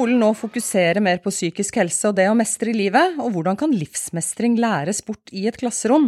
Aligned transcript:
skolen 0.00 0.22
nå 0.22 0.30
fokusere 0.32 1.00
mer 1.04 1.18
på 1.20 1.28
psykisk 1.28 1.76
helse 1.76 2.08
og 2.08 2.14
det 2.16 2.24
å 2.30 2.36
mestre 2.38 2.72
i 2.72 2.76
livet, 2.76 3.18
og 3.20 3.34
hvordan 3.34 3.58
kan 3.60 3.72
livsmestring 3.76 4.54
læres 4.56 5.02
bort 5.04 5.28
i 5.36 5.42
et 5.50 5.58
klasserom? 5.60 6.06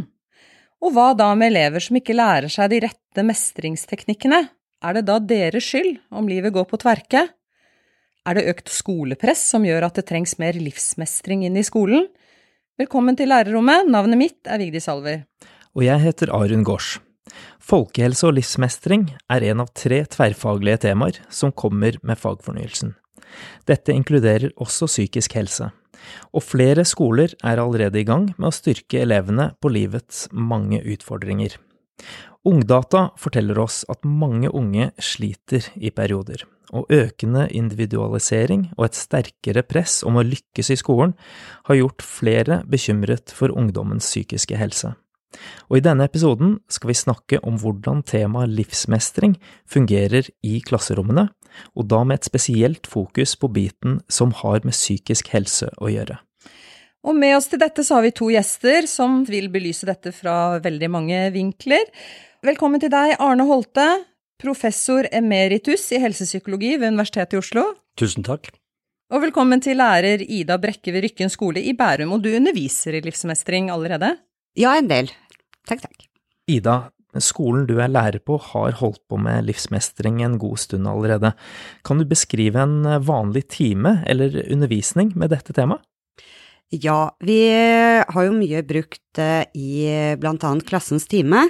Og 0.81 0.95
hva 0.95 1.11
da 1.13 1.27
med 1.37 1.51
elever 1.51 1.85
som 1.85 1.99
ikke 1.99 2.17
lærer 2.17 2.49
seg 2.49 2.71
de 2.73 2.79
rette 2.87 3.25
mestringsteknikkene? 3.29 4.39
Er 4.81 4.97
det 4.97 5.03
da 5.11 5.19
deres 5.21 5.69
skyld 5.69 5.99
om 6.09 6.31
livet 6.31 6.55
går 6.57 6.65
på 6.71 6.81
tverke? 6.81 7.27
Er 8.25 8.39
det 8.39 8.47
økt 8.55 8.73
skolepress 8.73 9.45
som 9.53 9.69
gjør 9.69 9.91
at 9.91 10.01
det 10.01 10.07
trengs 10.09 10.39
mer 10.41 10.57
livsmestring 10.57 11.45
inn 11.51 11.61
i 11.61 11.67
skolen? 11.67 12.09
Velkommen 12.81 13.19
til 13.21 13.29
lærerrommet, 13.29 13.93
navnet 13.93 14.23
mitt 14.23 14.49
er 14.49 14.63
Vigdis 14.63 14.89
Alver. 14.89 15.27
Og 15.77 15.85
jeg 15.85 16.01
heter 16.07 16.33
Arun 16.33 16.65
Gaards. 16.65 16.97
Folkehelse 17.61 18.31
og 18.31 18.39
livsmestring 18.41 19.11
er 19.29 19.51
en 19.53 19.67
av 19.67 19.77
tre 19.77 20.01
tverrfaglige 20.17 20.87
temaer 20.89 21.21
som 21.29 21.53
kommer 21.53 22.01
med 22.01 22.17
fagfornyelsen. 22.25 22.97
Dette 23.69 23.95
inkluderer 23.95 24.53
også 24.61 24.89
psykisk 24.91 25.37
helse, 25.39 25.71
og 26.33 26.45
flere 26.45 26.85
skoler 26.89 27.35
er 27.45 27.63
allerede 27.63 28.01
i 28.01 28.07
gang 28.09 28.31
med 28.37 28.51
å 28.51 28.55
styrke 28.55 29.03
elevene 29.05 29.53
på 29.63 29.71
livets 29.73 30.27
mange 30.33 30.83
utfordringer. 30.83 31.59
Ungdata 32.49 33.13
forteller 33.21 33.61
oss 33.63 33.85
at 33.93 34.03
mange 34.03 34.51
unge 34.51 34.89
sliter 34.99 35.69
i 35.79 35.93
perioder, 35.95 36.43
og 36.75 36.91
økende 36.91 37.45
individualisering 37.55 38.67
og 38.75 38.89
et 38.89 38.99
sterkere 38.99 39.63
press 39.63 40.01
om 40.09 40.19
å 40.19 40.25
lykkes 40.27 40.73
i 40.75 40.79
skolen 40.81 41.15
har 41.69 41.79
gjort 41.79 42.03
flere 42.03 42.63
bekymret 42.67 43.31
for 43.37 43.55
ungdommens 43.55 44.09
psykiske 44.11 44.59
helse. 44.59 44.91
Og 45.71 45.79
i 45.79 45.85
denne 45.85 46.05
episoden 46.09 46.59
skal 46.73 46.91
vi 46.91 46.99
snakke 46.99 47.41
om 47.47 47.57
hvordan 47.63 48.03
temaet 48.09 48.53
livsmestring 48.53 49.39
fungerer 49.71 50.27
i 50.45 50.59
klasserommene, 50.67 51.29
og 51.77 51.89
da 51.91 52.03
med 52.05 52.21
et 52.21 52.29
spesielt 52.29 52.89
fokus 52.91 53.35
på 53.39 53.51
biten 53.53 54.01
som 54.13 54.35
har 54.43 54.63
med 54.67 54.77
psykisk 54.77 55.33
helse 55.35 55.71
å 55.79 55.91
gjøre. 55.93 56.19
Og 57.03 57.19
med 57.19 57.35
oss 57.35 57.49
til 57.51 57.59
dette 57.59 57.83
så 57.83 57.99
har 57.99 58.07
vi 58.07 58.15
to 58.15 58.29
gjester 58.31 58.87
som 58.91 59.23
vil 59.27 59.49
belyse 59.51 59.89
dette 59.89 60.13
fra 60.15 60.59
veldig 60.63 60.91
mange 60.93 61.21
vinkler. 61.35 61.89
Velkommen 62.47 62.83
til 62.83 62.93
deg, 62.95 63.17
Arne 63.23 63.47
Holte, 63.49 63.87
professor 64.43 65.09
emeritus 65.11 65.89
i 65.95 66.01
helsepsykologi 66.03 66.77
ved 66.77 66.95
Universitetet 66.95 67.37
i 67.37 67.43
Oslo. 67.43 67.67
Tusen 67.99 68.27
takk. 68.27 68.53
Og 69.13 69.21
velkommen 69.27 69.61
til 69.61 69.77
lærer 69.77 70.23
Ida 70.25 70.57
Brekke 70.63 70.95
ved 70.95 71.05
Rykken 71.05 71.31
skole 71.33 71.61
i 71.61 71.75
Bærum, 71.77 72.15
og 72.17 72.23
du 72.25 72.31
underviser 72.33 72.97
i 72.97 73.03
livsmestring 73.05 73.69
allerede? 73.75 74.15
Ja, 74.57 74.73
en 74.79 74.89
del. 74.89 75.11
Takk, 75.69 75.83
takk. 75.85 76.07
Ida, 76.49 76.77
skolen 77.21 77.67
du 77.69 77.77
er 77.83 77.93
lærer 77.93 78.23
på 78.25 78.39
har 78.41 78.79
holdt 78.81 79.03
på 79.11 79.19
med 79.21 79.45
livsmestring 79.45 80.23
en 80.25 80.39
god 80.41 80.63
stund 80.63 80.89
allerede. 80.89 81.35
Kan 81.85 82.01
du 82.01 82.09
beskrive 82.09 82.63
en 82.63 82.87
vanlig 83.05 83.49
time 83.53 83.99
eller 84.09 84.39
undervisning 84.49 85.13
med 85.19 85.35
dette 85.35 85.53
temaet? 85.53 85.85
Ja, 86.73 87.13
vi 87.21 87.37
har 87.53 88.25
jo 88.25 88.33
mye 88.33 88.63
brukt 88.65 89.19
i 89.21 89.85
blant 90.17 90.41
annet 90.49 90.65
Klassens 90.65 91.05
time, 91.05 91.43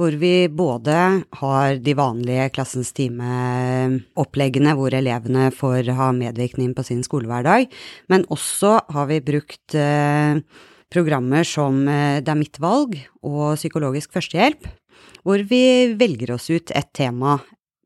hvor 0.00 0.16
vi 0.16 0.48
både 0.48 0.94
har 1.42 1.76
de 1.76 1.94
vanlige 1.98 2.48
Klassens 2.56 2.94
time-oppleggene 2.96 4.72
hvor 4.78 4.96
elevene 4.96 5.50
får 5.52 5.92
ha 5.92 6.08
medvirkning 6.16 6.72
på 6.72 6.86
sin 6.88 7.04
skolehverdag, 7.04 7.68
men 8.08 8.24
også 8.32 8.78
har 8.96 9.12
vi 9.12 9.20
brukt 9.28 9.76
programmer 10.92 11.46
som 11.48 11.82
eh, 11.88 12.20
Det 12.22 12.32
er 12.32 12.38
mitt 12.38 12.60
valg 12.62 12.96
og 13.22 13.56
Psykologisk 13.60 14.12
førstehjelp, 14.14 14.66
hvor 15.26 15.42
vi 15.48 15.92
velger 15.98 16.34
oss 16.36 16.50
ut 16.50 16.72
et 16.74 16.92
tema. 16.94 17.38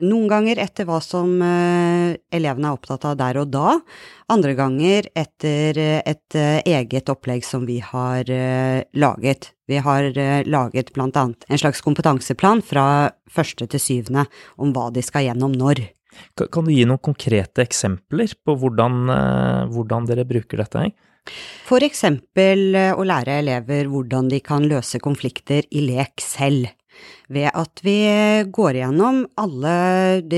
Noen 0.05 0.27
ganger 0.29 0.59
etter 0.61 0.85
hva 0.85 0.99
som 1.01 1.39
eh, 1.41 2.19
elevene 2.37 2.69
er 2.69 2.77
opptatt 2.77 3.07
av 3.09 3.15
der 3.17 3.39
og 3.41 3.49
da, 3.55 3.79
andre 4.33 4.53
ganger 4.59 5.09
etter 5.17 5.81
eh, 5.81 6.03
et 6.05 6.37
eget 6.69 7.09
opplegg 7.13 7.47
som 7.47 7.65
vi 7.69 7.79
har 7.81 8.29
laget. 8.93 9.53
Vi 9.67 9.81
har 9.83 10.11
laget 10.47 10.93
blant 10.95 11.17
annet 11.17 11.49
en 11.49 11.59
slags 11.59 11.81
kompetanseplan 11.83 12.61
fra 12.63 13.09
første 13.33 13.67
til 13.73 13.83
syvende 13.83 14.27
om 14.61 14.77
hva 14.77 14.91
de 14.93 15.03
skal 15.03 15.31
gjennom 15.31 15.57
når. 15.57 15.81
Kan 16.37 16.69
du 16.69 16.73
gi 16.73 16.85
noen 16.89 17.03
konkrete 17.03 17.65
eksempler 17.65 18.37
på 18.45 18.55
hvordan, 18.57 19.11
hvordan 19.73 20.07
dere 20.09 20.29
bruker 20.29 20.61
dette? 20.63 20.87
For 21.67 21.83
eksempel 21.83 22.75
eh, 22.79 22.93
å 22.95 23.05
lære 23.07 23.41
elever 23.43 23.91
hvordan 23.91 24.31
de 24.31 24.41
kan 24.45 24.67
løse 24.69 25.01
konflikter 25.03 25.67
i 25.71 25.83
lek 25.89 26.23
selv, 26.23 26.71
ved 27.33 27.51
at 27.51 27.83
vi 27.83 27.97
går 28.55 28.79
gjennom 28.81 29.23
alle 29.41 29.75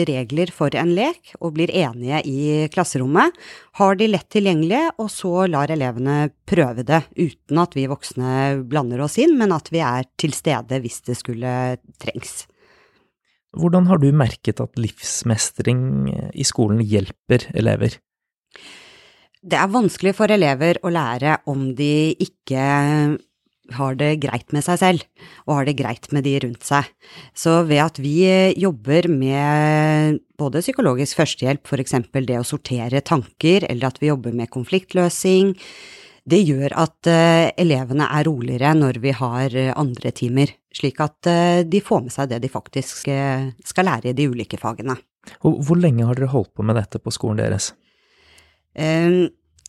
regler 0.09 0.53
for 0.55 0.75
en 0.79 0.95
lek 0.97 1.35
og 1.39 1.55
blir 1.59 1.73
enige 1.73 2.23
i 2.29 2.41
klasserommet, 2.73 3.35
har 3.81 3.99
de 4.01 4.09
lett 4.11 4.29
tilgjengelige, 4.33 4.95
og 4.99 5.11
så 5.13 5.47
lar 5.51 5.73
elevene 5.73 6.31
prøve 6.49 6.85
det 6.89 7.03
uten 7.19 7.63
at 7.63 7.77
vi 7.77 7.89
voksne 7.91 8.65
blander 8.69 9.05
oss 9.05 9.19
inn, 9.21 9.37
men 9.39 9.53
at 9.55 9.71
vi 9.75 9.85
er 9.85 10.09
til 10.21 10.35
stede 10.37 10.81
hvis 10.83 11.03
det 11.09 11.19
skulle 11.21 11.53
trengs. 12.01 12.47
Hvordan 13.59 13.89
har 13.89 14.01
du 14.01 14.11
merket 14.13 14.61
at 14.61 14.77
livsmestring 14.81 15.81
i 16.37 16.45
skolen 16.45 16.83
hjelper 16.85 17.49
elever? 17.57 17.97
Det 19.39 19.57
er 19.57 19.71
vanskelig 19.71 20.13
for 20.19 20.31
elever 20.35 20.81
å 20.83 20.91
lære 20.93 21.39
om 21.49 21.71
de 21.79 22.13
ikke 22.21 22.63
har 23.77 23.97
det 23.99 24.21
greit 24.23 24.53
med 24.55 24.65
seg 24.65 24.81
selv, 24.81 25.05
og 25.47 25.59
har 25.59 25.69
det 25.69 25.77
greit 25.79 26.09
med 26.15 26.25
de 26.27 26.35
rundt 26.45 26.65
seg. 26.67 26.89
Så 27.37 27.63
ved 27.69 27.83
at 27.83 28.01
vi 28.03 28.25
jobber 28.59 29.09
med 29.13 30.21
både 30.39 30.63
psykologisk 30.65 31.21
førstehjelp, 31.21 31.73
eksempel 31.83 32.29
det 32.29 32.41
å 32.41 32.47
sortere 32.47 33.03
tanker, 33.05 33.67
eller 33.69 33.91
at 33.91 34.01
vi 34.03 34.11
jobber 34.11 34.37
med 34.37 34.53
konfliktløsing, 34.55 35.55
det 36.29 36.43
gjør 36.45 36.75
at 36.77 37.09
uh, 37.09 37.49
elevene 37.57 38.05
er 38.13 38.27
roligere 38.29 38.75
når 38.77 38.99
vi 39.01 39.15
har 39.17 39.55
uh, 39.55 39.71
andre 39.81 40.13
timer, 40.13 40.53
slik 40.77 41.01
at 41.01 41.29
de 41.65 41.81
får 41.81 42.03
med 42.05 42.13
seg 42.13 42.29
det 42.29 42.43
de 42.45 42.51
faktisk 42.53 43.09
skal 43.09 43.89
lære 43.89 44.13
i 44.13 44.15
de 44.15 44.27
ulike 44.29 44.61
fagene. 44.61 44.95
Og 45.49 45.57
hvor 45.65 45.81
lenge 45.81 46.05
har 46.07 46.15
dere 46.15 46.29
holdt 46.31 46.53
på 46.55 46.67
med 46.69 46.77
dette 46.79 47.01
på 47.03 47.11
skolen 47.11 47.41
deres? 47.41 47.73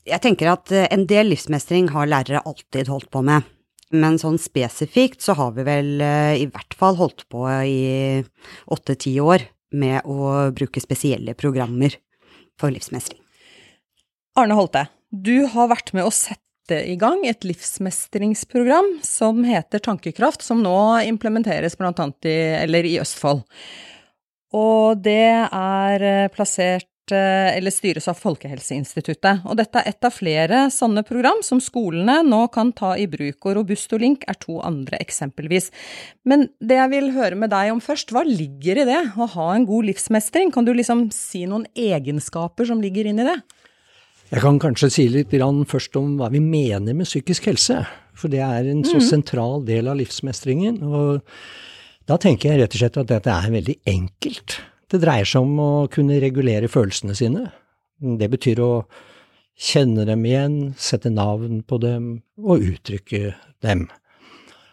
Jeg 0.09 0.23
tenker 0.23 0.53
at 0.53 0.73
eh, 0.73 0.87
en 0.93 1.05
del 1.09 1.31
livsmestring 1.33 1.91
har 1.93 2.09
lærere 2.09 2.43
alltid 2.47 2.89
holdt 2.91 3.09
på 3.13 3.23
med. 3.25 3.47
Men 3.95 4.19
sånn 4.21 4.37
spesifikt 4.41 5.23
så 5.25 5.33
har 5.39 5.55
vi 5.55 5.65
vel 5.65 5.95
eh, 6.05 6.35
i 6.43 6.49
hvert 6.49 6.75
fall 6.77 6.99
holdt 6.99 7.25
på 7.31 7.45
i 7.65 8.21
åtte-ti 8.69 9.15
år 9.23 9.47
med 9.73 10.05
å 10.05 10.49
bruke 10.53 10.81
spesielle 10.81 11.33
programmer 11.37 11.95
for 12.59 12.73
livsmestring. 12.73 13.21
Arne 14.37 14.55
Holte, 14.57 14.85
du 15.09 15.47
har 15.49 15.71
vært 15.71 15.93
med 15.97 16.05
å 16.05 16.13
sette 16.13 16.83
i 16.85 16.95
gang 17.01 17.23
et 17.25 17.45
livsmestringsprogram 17.47 18.99
som 19.05 19.41
heter 19.47 19.81
Tankekraft, 19.81 20.45
som 20.45 20.61
nå 20.61 20.77
implementeres 21.09 21.77
blant 21.79 21.97
annet 22.01 22.29
i, 22.29 22.37
i 22.93 22.99
Østfold. 23.01 23.41
Og 24.53 25.01
det 25.01 25.49
er 25.49 26.05
eh, 26.05 26.29
plassert 26.33 26.89
eller 27.15 27.73
styres 27.73 28.07
av 28.11 28.17
Folkehelseinstituttet. 28.19 29.45
Og 29.49 29.57
dette 29.59 29.81
er 29.81 29.91
et 29.91 30.07
av 30.07 30.13
flere 30.15 30.65
sånne 30.73 31.03
program 31.07 31.43
som 31.45 31.61
skolene 31.63 32.19
nå 32.27 32.41
kan 32.53 32.73
ta 32.75 32.95
i 32.99 33.07
bruk, 33.09 33.37
og 33.45 33.59
Robustolink 33.59 34.25
er 34.29 34.39
to 34.41 34.59
andre 34.65 34.99
eksempelvis. 35.03 35.69
Men 36.29 36.47
det 36.59 36.79
jeg 36.79 36.93
vil 36.93 37.13
høre 37.15 37.39
med 37.39 37.53
deg 37.53 37.73
om 37.73 37.83
først, 37.83 38.13
hva 38.15 38.25
ligger 38.27 38.81
i 38.83 38.87
det 38.89 39.01
å 39.17 39.29
ha 39.35 39.47
en 39.55 39.67
god 39.69 39.89
livsmestring? 39.91 40.53
Kan 40.55 40.67
du 40.67 40.73
liksom 40.75 41.07
si 41.15 41.45
noen 41.49 41.67
egenskaper 41.77 42.69
som 42.69 42.83
ligger 42.83 43.09
inn 43.09 43.23
i 43.23 43.29
det? 43.29 43.39
Jeg 44.29 44.43
kan 44.43 44.59
kanskje 44.61 44.91
si 44.93 45.07
litt 45.09 45.33
først 45.33 45.95
om 45.97 46.17
hva 46.19 46.29
vi 46.29 46.39
mener 46.39 46.93
med 46.93 47.07
psykisk 47.09 47.49
helse. 47.49 47.81
For 48.13 48.29
det 48.29 48.43
er 48.45 48.67
en 48.69 48.83
så 48.85 48.99
mm. 48.99 49.05
sentral 49.07 49.63
del 49.65 49.89
av 49.89 49.97
livsmestringen. 49.97 50.83
Og 50.83 51.23
da 52.09 52.17
tenker 52.21 52.51
jeg 52.51 52.61
rett 52.61 52.75
og 52.75 52.83
slett 52.83 52.99
at 53.01 53.09
dette 53.09 53.33
er 53.33 53.55
veldig 53.55 53.77
enkelt. 53.89 54.59
Det 54.89 55.01
dreier 55.03 55.27
seg 55.29 55.45
om 55.45 55.59
å 55.61 55.71
kunne 55.93 56.17
regulere 56.21 56.69
følelsene 56.71 57.15
sine. 57.17 57.45
Det 57.99 58.29
betyr 58.31 58.61
å 58.63 58.71
kjenne 59.59 60.05
dem 60.07 60.23
igjen, 60.25 60.57
sette 60.79 61.11
navn 61.13 61.61
på 61.67 61.77
dem 61.83 62.11
og 62.41 62.63
uttrykke 62.71 63.35
dem. 63.65 63.85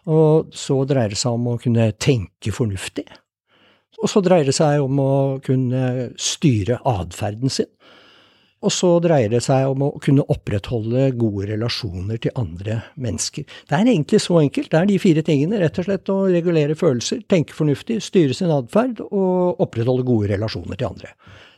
Og 0.06 0.54
så 0.54 0.78
dreier 0.86 1.12
det 1.12 1.20
seg 1.20 1.36
om 1.36 1.48
å 1.50 1.58
kunne 1.60 1.90
tenke 1.98 2.54
fornuftig. 2.54 3.06
Og 4.00 4.10
så 4.12 4.22
dreier 4.24 4.46
det 4.48 4.54
seg 4.56 4.84
om 4.84 5.00
å 5.02 5.12
kunne 5.44 6.12
styre 6.20 6.78
atferden 6.86 7.52
sin. 7.52 7.68
Og 8.66 8.72
så 8.74 8.88
dreier 9.02 9.30
det 9.30 9.44
seg 9.46 9.68
om 9.70 9.84
å 9.86 9.92
kunne 10.02 10.24
opprettholde 10.32 11.12
gode 11.18 11.46
relasjoner 11.52 12.18
til 12.22 12.34
andre 12.38 12.80
mennesker. 12.98 13.46
Det 13.46 13.78
er 13.78 13.86
egentlig 13.86 14.20
så 14.24 14.40
enkelt. 14.40 14.72
Det 14.72 14.80
er 14.80 14.90
de 14.90 14.98
fire 15.02 15.22
tingene. 15.26 15.60
Rett 15.62 15.78
og 15.78 15.86
slett 15.86 16.10
å 16.10 16.18
regulere 16.32 16.78
følelser, 16.78 17.22
tenke 17.30 17.54
fornuftig, 17.54 18.00
styre 18.02 18.34
sin 18.34 18.50
atferd 18.50 19.04
og 19.06 19.62
opprettholde 19.62 20.06
gode 20.08 20.32
relasjoner 20.34 20.80
til 20.80 20.90
andre. 20.90 21.14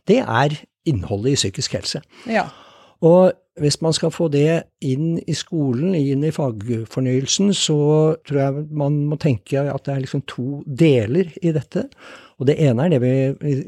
Det 0.08 0.20
er 0.20 0.56
innholdet 0.88 1.32
i 1.34 1.40
psykisk 1.40 1.78
helse. 1.78 2.02
Ja. 2.28 2.48
Og 3.04 3.32
hvis 3.58 3.80
man 3.82 3.94
skal 3.94 4.12
få 4.14 4.28
det 4.32 4.62
inn 4.84 5.18
i 5.18 5.34
skolen, 5.36 5.94
inn 5.96 6.24
i 6.26 6.34
fagfornyelsen, 6.34 7.52
så 7.56 7.78
tror 8.26 8.40
jeg 8.42 8.64
man 8.78 9.00
må 9.10 9.18
tenke 9.20 9.64
at 9.64 9.86
det 9.86 9.94
er 9.94 10.04
liksom 10.04 10.24
to 10.30 10.62
deler 10.66 11.30
i 11.42 11.54
dette. 11.54 11.88
Og 12.38 12.50
det 12.50 12.58
ene 12.62 12.86
er 12.86 12.94
det 12.94 13.02
vi, 13.02 13.14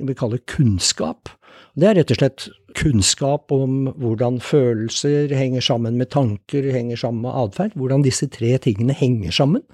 vi 0.06 0.18
kaller 0.18 0.42
kunnskap. 0.50 1.32
Det 1.78 1.86
er 1.86 1.96
rett 2.00 2.10
og 2.10 2.18
slett 2.18 2.46
kunnskap 2.78 3.52
om 3.54 3.90
hvordan 4.00 4.40
følelser 4.42 5.30
henger 5.34 5.62
sammen 5.64 5.98
med 6.00 6.10
tanker, 6.14 6.66
henger 6.74 6.98
sammen 6.98 7.24
med 7.26 7.36
atferd. 7.44 7.74
Hvordan 7.78 8.04
disse 8.06 8.26
tre 8.32 8.56
tingene 8.62 8.96
henger 8.96 9.34
sammen. 9.34 9.64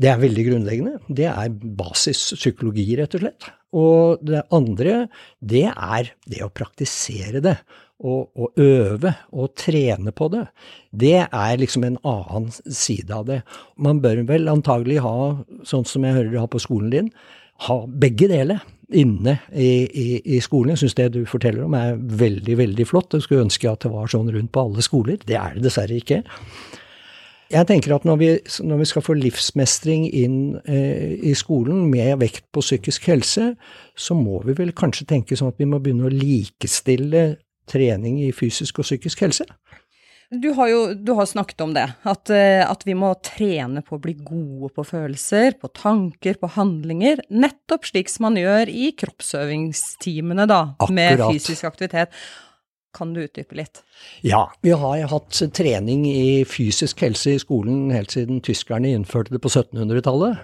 Det 0.00 0.08
er 0.08 0.20
veldig 0.20 0.44
grunnleggende. 0.46 0.98
Det 1.08 1.28
er 1.28 1.52
basispsykologi, 1.80 2.86
rett 3.00 3.16
og 3.16 3.24
slett. 3.24 3.48
Og 3.76 4.24
det 4.26 4.42
andre, 4.54 5.06
det 5.40 5.66
er 5.70 6.12
det 6.30 6.42
å 6.44 6.52
praktisere 6.52 7.42
det. 7.44 7.56
Og, 8.00 8.30
og, 8.32 8.56
øve 8.56 9.12
og 9.36 9.50
trene 9.60 10.12
på 10.16 10.30
det. 10.32 10.46
Det 10.88 11.18
er 11.20 11.60
liksom 11.60 11.84
en 11.84 11.98
annen 12.08 12.48
side 12.64 13.12
av 13.12 13.26
det. 13.28 13.42
Man 13.76 14.00
bør 14.00 14.22
vel 14.30 14.48
antagelig 14.48 15.02
ha, 15.04 15.16
sånn 15.68 15.84
som 15.84 16.06
jeg 16.06 16.16
hører 16.16 16.32
du 16.32 16.38
har 16.40 16.48
på 16.48 16.62
skolen 16.64 16.94
din, 16.94 17.10
ha 17.68 17.82
begge 17.84 18.30
deler 18.30 18.64
inne 18.96 19.38
i, 19.52 19.70
i, 19.86 20.08
i 20.36 20.40
skolen. 20.44 20.74
Jeg 20.74 20.84
syns 20.84 20.98
det 20.98 21.08
du 21.14 21.22
forteller 21.28 21.64
om 21.66 21.74
er 21.78 21.96
veldig, 21.96 22.56
veldig 22.58 22.86
flott. 22.88 23.14
Jeg 23.14 23.26
skulle 23.26 23.46
ønske 23.46 23.70
at 23.70 23.84
det 23.86 23.92
var 23.92 24.10
sånn 24.10 24.30
rundt 24.32 24.52
på 24.54 24.64
alle 24.66 24.84
skoler. 24.84 25.20
Det 25.26 25.38
er 25.38 25.56
det 25.56 25.64
dessverre 25.66 25.98
ikke. 26.00 26.22
Jeg 27.50 27.66
tenker 27.66 27.96
at 27.96 28.04
når 28.06 28.18
vi, 28.20 28.30
når 28.62 28.82
vi 28.82 28.86
skal 28.86 29.02
få 29.02 29.16
livsmestring 29.18 30.04
inn 30.06 30.36
eh, 30.70 31.16
i 31.26 31.34
skolen 31.34 31.88
med 31.90 32.20
vekt 32.22 32.44
på 32.54 32.62
psykisk 32.62 33.08
helse, 33.10 33.54
så 33.98 34.14
må 34.14 34.38
vi 34.46 34.54
vel 34.58 34.70
kanskje 34.76 35.08
tenke 35.10 35.38
sånn 35.38 35.50
at 35.50 35.58
vi 35.58 35.66
må 35.66 35.80
begynne 35.82 36.06
å 36.06 36.14
likestille 36.14 37.24
trening 37.70 38.20
i 38.22 38.30
fysisk 38.34 38.78
og 38.82 38.86
psykisk 38.86 39.26
helse. 39.26 39.46
Du 40.30 40.52
har 40.54 40.68
jo 40.70 40.82
du 40.94 41.10
har 41.18 41.26
snakket 41.26 41.60
om 41.64 41.72
det, 41.74 41.88
at, 42.06 42.30
eh, 42.30 42.62
at, 42.62 42.84
vi 42.86 42.94
må 42.94 43.08
trene 43.26 43.82
på 43.82 43.96
å 43.96 44.02
bli 44.02 44.14
gode 44.14 44.70
på 44.76 44.84
følelser, 44.86 45.56
på 45.58 45.70
tanker, 45.74 46.38
på 46.38 46.52
handlinger. 46.54 47.24
Nettopp 47.34 47.88
slik 47.90 48.12
som 48.12 48.28
man 48.28 48.38
gjør 48.38 48.70
i 48.70 48.92
kroppsøvingstimene, 48.94 50.46
da, 50.46 50.60
Akkurat. 50.78 50.94
med 50.94 51.24
fysisk 51.24 51.66
aktivitet. 51.66 52.14
Kan 52.90 53.12
du 53.14 53.20
utdype 53.22 53.54
litt? 53.54 53.84
Ja, 54.26 54.48
vi 54.66 54.72
har 54.74 55.04
hatt 55.12 55.38
trening 55.54 56.02
i 56.10 56.42
fysisk 56.48 57.04
helse 57.04 57.36
i 57.36 57.42
skolen 57.42 57.92
helt 57.94 58.10
siden 58.16 58.40
tyskerne 58.42 58.90
innførte 58.90 59.36
det 59.36 59.38
på 59.44 59.52
1700-tallet. 59.52 60.40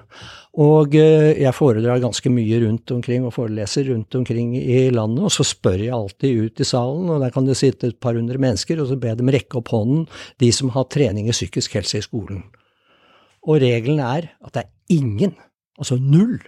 Og 0.62 0.94
eh, 0.94 1.32
jeg 1.42 1.56
foredrar 1.56 1.98
ganske 2.04 2.30
mye 2.30 2.60
rundt 2.62 2.92
omkring 2.94 3.26
og 3.26 3.34
foreleser 3.34 3.90
rundt 3.90 4.14
omkring 4.14 4.54
i 4.60 4.86
landet, 4.94 5.24
og 5.26 5.34
så 5.34 5.44
spør 5.44 5.82
jeg 5.88 5.96
alltid 5.96 6.44
ut 6.46 6.62
i 6.62 6.68
salen, 6.70 7.10
og 7.10 7.24
der 7.24 7.34
kan 7.34 7.50
det 7.50 7.58
sitte 7.58 7.90
et 7.90 7.98
par 8.00 8.14
hundre 8.14 8.38
mennesker, 8.38 8.78
og 8.80 8.92
så 8.92 9.00
ber 9.00 9.12
jeg 9.12 9.20
dem 9.24 9.34
rekke 9.34 9.58
opp 9.58 9.74
hånden, 9.74 10.06
de 10.38 10.52
som 10.54 10.70
har 10.76 10.86
trening 10.94 11.26
i 11.26 11.34
psykisk 11.34 11.74
helse 11.80 11.98
i 11.98 12.06
skolen. 12.06 12.46
Og 13.46 13.58
regelen 13.62 13.98
er 14.02 14.30
at 14.38 14.54
det 14.54 14.64
er 14.64 15.00
ingen, 15.00 15.34
altså 15.82 15.98
null, 15.98 16.38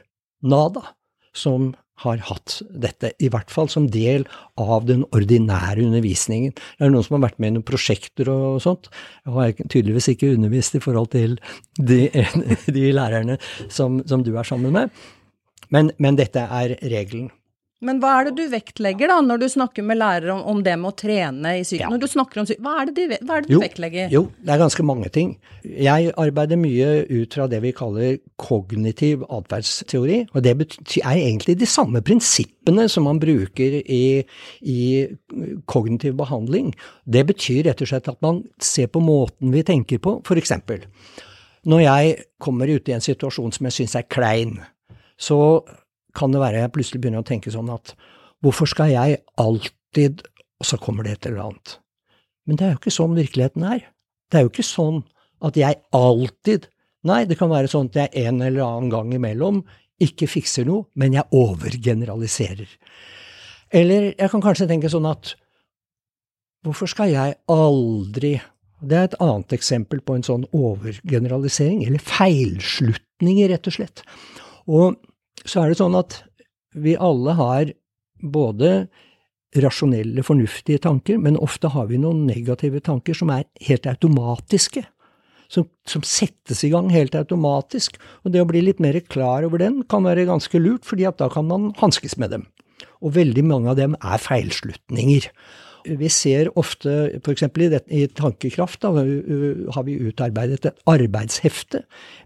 nada, 0.47 0.87
som 1.35 1.73
har 2.05 2.21
hatt 2.29 2.59
dette, 2.71 3.13
i 3.19 3.31
hvert 3.33 3.51
fall 3.51 3.71
som 3.73 3.89
del 3.91 4.27
av 4.61 4.87
den 4.89 5.05
ordinære 5.15 5.85
undervisningen. 5.87 6.55
Det 6.55 6.87
er 6.87 6.93
noen 6.95 7.07
som 7.07 7.19
har 7.19 7.27
vært 7.29 7.41
med 7.43 7.53
i 7.53 7.57
noen 7.57 7.67
prosjekter 7.69 8.31
og 8.33 8.61
sånt. 8.65 8.91
Jeg 9.27 9.35
har 9.35 9.57
tydeligvis 9.65 10.11
ikke 10.15 10.35
undervist 10.37 10.79
i 10.79 10.83
forhold 10.85 11.13
til 11.15 11.39
de, 11.79 12.07
de 12.79 12.87
lærerne 12.95 13.39
som, 13.67 14.03
som, 14.07 14.23
du 14.23 14.35
er 14.37 14.47
sammen 14.47 14.75
med, 14.75 14.95
men, 15.75 15.93
men 15.99 16.19
dette 16.19 16.43
er 16.43 16.79
regelen. 16.83 17.31
Men 17.79 18.01
hva 18.03 18.17
er 18.19 18.27
det 18.27 18.41
du 18.41 18.51
vektlegger 18.51 19.07
da, 19.13 19.21
når 19.23 19.39
du 19.39 19.45
snakker 19.53 19.85
med 19.87 20.01
lærere 20.01 20.33
om, 20.35 20.41
om 20.51 20.63
det 20.67 20.73
med 20.81 20.91
å 20.91 20.97
trene 20.99 21.53
i 21.61 21.63
psyken? 21.63 21.85
Ja. 21.85 21.91
Når 21.93 22.01
du 22.03 22.07
snakker 22.11 22.41
om 22.41 22.49
psyken, 22.49 22.65
hva 22.67 22.73
er 22.81 22.89
det, 22.89 22.95
de, 22.97 23.19
hva 23.23 23.37
er 23.37 23.45
det 23.45 23.53
du 23.53 23.55
jo, 23.55 23.61
vektlegger? 23.63 24.09
Jo, 24.11 24.23
det 24.43 24.55
er 24.55 24.63
ganske 24.65 24.87
mange 24.89 25.11
ting. 25.15 25.31
Jeg 25.63 26.11
arbeider 26.19 26.59
mye 26.59 26.91
ut 27.07 27.39
fra 27.39 27.47
det 27.53 27.63
vi 27.63 27.73
kaller 27.79 28.19
kognitiv 28.43 29.23
atferdsteori. 29.31 30.19
Og 30.33 30.43
det 30.43 30.57
er 30.57 31.13
egentlig 31.13 31.55
de 31.63 31.71
samme 31.71 32.03
prinsippene 32.03 32.89
som 32.91 33.07
man 33.07 33.23
bruker 33.23 33.79
i, 33.79 34.03
i 34.67 34.83
kognitiv 35.71 36.19
behandling. 36.19 36.75
Det 37.07 37.29
betyr 37.31 37.63
rett 37.71 37.87
og 37.87 37.95
slett 37.95 38.11
at 38.11 38.19
man 38.27 38.43
ser 38.59 38.91
på 38.91 39.05
måten 39.05 39.55
vi 39.55 39.63
tenker 39.63 40.03
på, 40.03 40.19
eksempel. 40.35 40.83
Når 41.69 41.87
jeg 41.87 42.23
kommer 42.43 42.71
ut 42.71 42.89
i 42.91 42.99
en 42.99 43.05
situasjon 43.05 43.55
som 43.55 43.71
jeg 43.71 43.85
syns 43.85 44.01
er 44.01 44.11
klein, 44.11 44.59
så 45.19 45.39
kan 46.17 46.33
det 46.33 46.41
være 46.41 46.63
jeg 46.63 46.73
plutselig 46.75 47.03
begynner 47.03 47.25
å 47.25 47.29
tenke 47.29 47.53
sånn 47.53 47.71
at 47.73 47.95
hvorfor 48.45 48.71
skal 48.71 48.93
jeg 48.93 49.23
alltid 49.41 50.25
Og 50.59 50.67
så 50.67 50.75
kommer 50.83 51.07
det 51.07 51.13
et 51.13 51.27
eller 51.29 51.45
annet. 51.45 51.77
Men 52.47 52.57
det 52.59 52.65
er 52.67 52.73
jo 52.73 52.79
ikke 52.81 52.91
sånn 52.91 53.13
virkeligheten 53.15 53.63
er. 53.63 53.85
Det 54.27 54.39
er 54.39 54.43
jo 54.43 54.51
ikke 54.51 54.65
sånn 54.67 55.05
at 55.47 55.59
jeg 55.59 55.79
alltid 55.95 56.67
Nei, 57.07 57.23
det 57.31 57.37
kan 57.39 57.47
være 57.47 57.71
sånn 57.71 57.87
at 57.93 57.95
jeg 57.95 58.27
en 58.27 58.43
eller 58.43 58.65
annen 58.65 58.89
gang 58.91 59.13
imellom 59.15 59.61
ikke 60.03 60.27
fikser 60.31 60.67
noe, 60.67 60.89
men 60.99 61.15
jeg 61.15 61.31
overgeneraliserer. 61.35 62.71
Eller 63.71 64.09
jeg 64.11 64.33
kan 64.33 64.43
kanskje 64.43 64.67
tenke 64.71 64.91
sånn 64.91 65.07
at 65.09 65.35
hvorfor 66.67 66.91
skal 66.91 67.13
jeg 67.13 67.37
aldri 67.51 68.39
Det 68.79 68.95
er 68.95 69.07
et 69.09 69.15
annet 69.19 69.53
eksempel 69.57 69.99
på 70.07 70.15
en 70.15 70.23
sånn 70.23 70.45
overgeneralisering, 70.55 71.81
eller 71.83 71.99
feilslutninger, 71.99 73.49
rett 73.51 73.67
og 73.67 73.75
slett. 73.75 74.05
Og 74.71 75.01
så 75.45 75.63
er 75.63 75.73
det 75.73 75.81
sånn 75.81 75.97
at 75.99 76.23
vi 76.79 76.97
alle 76.97 77.35
har 77.39 77.73
både 78.23 78.89
rasjonelle, 79.57 80.23
fornuftige 80.27 80.83
tanker, 80.85 81.19
men 81.23 81.39
ofte 81.41 81.71
har 81.73 81.89
vi 81.89 82.01
noen 82.01 82.27
negative 82.29 82.83
tanker 82.85 83.17
som 83.17 83.33
er 83.33 83.47
helt 83.69 83.89
automatiske. 83.89 84.85
Som, 85.49 85.65
som, 85.89 86.03
settes 86.05 86.61
i 86.67 86.69
gang 86.69 86.91
helt 86.93 87.15
automatisk. 87.17 87.95
Og 88.21 88.35
det 88.35 88.43
å 88.45 88.49
bli 88.51 88.61
litt 88.67 88.83
mer 88.85 88.99
klar 89.09 89.47
over 89.47 89.63
den 89.63 89.79
kan 89.89 90.05
være 90.05 90.27
ganske 90.29 90.61
lurt, 90.61 90.85
fordi 90.85 91.07
at 91.09 91.17
da 91.23 91.31
kan 91.33 91.47
man 91.49 91.71
hanskes 91.79 92.19
med 92.21 92.35
dem. 92.35 92.45
Og 93.01 93.15
veldig 93.17 93.47
mange 93.49 93.73
av 93.73 93.79
dem 93.79 93.97
er 93.97 94.21
feilslutninger. 94.21 95.31
Vi 95.87 96.09
ser 96.11 96.51
ofte, 96.59 96.95
f.eks. 97.21 97.45
I, 97.47 97.69
i 98.01 98.07
Tankekraft, 98.13 98.81
da, 98.83 98.91
har 99.75 99.85
vi 99.87 99.97
utarbeidet 100.09 100.67
et 100.67 100.81
arbeidshefte 100.91 101.85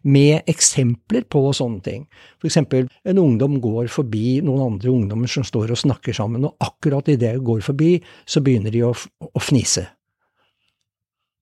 med 0.09 0.49
eksempler 0.51 1.27
på 1.31 1.45
sånne 1.57 1.83
ting. 1.85 2.07
F.eks. 2.41 2.59
en 2.63 3.23
ungdom 3.23 3.59
går 3.63 3.91
forbi 3.93 4.41
noen 4.45 4.65
andre 4.73 4.93
ungdommer 4.93 5.31
som 5.31 5.47
står 5.47 5.75
og 5.75 5.83
snakker 5.85 6.17
sammen, 6.17 6.49
og 6.49 6.57
akkurat 6.65 7.11
idet 7.13 7.37
de 7.37 7.45
går 7.45 7.65
forbi, 7.67 7.97
så 8.25 8.43
begynner 8.45 8.75
de 8.75 8.85
å, 8.89 8.95
å 8.95 9.43
fnise. 9.43 9.87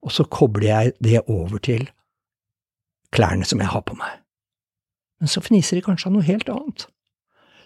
Og 0.04 0.14
så 0.16 0.24
kobler 0.24 0.70
jeg 0.70 0.96
det 1.04 1.20
over 1.28 1.60
til 1.62 1.86
klærne 3.14 3.46
som 3.46 3.60
jeg 3.60 3.70
har 3.70 3.84
på 3.84 3.96
meg. 3.98 4.20
Men 5.20 5.28
så 5.28 5.42
fniser 5.44 5.76
de 5.76 5.84
kanskje 5.84 6.08
av 6.08 6.16
noe 6.16 6.26
helt 6.26 6.48
annet. 6.48 6.86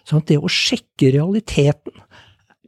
Sånn 0.05 0.21
at 0.21 0.29
det 0.29 0.37
å 0.37 0.51
sjekke 0.51 1.13
realiteten 1.15 2.03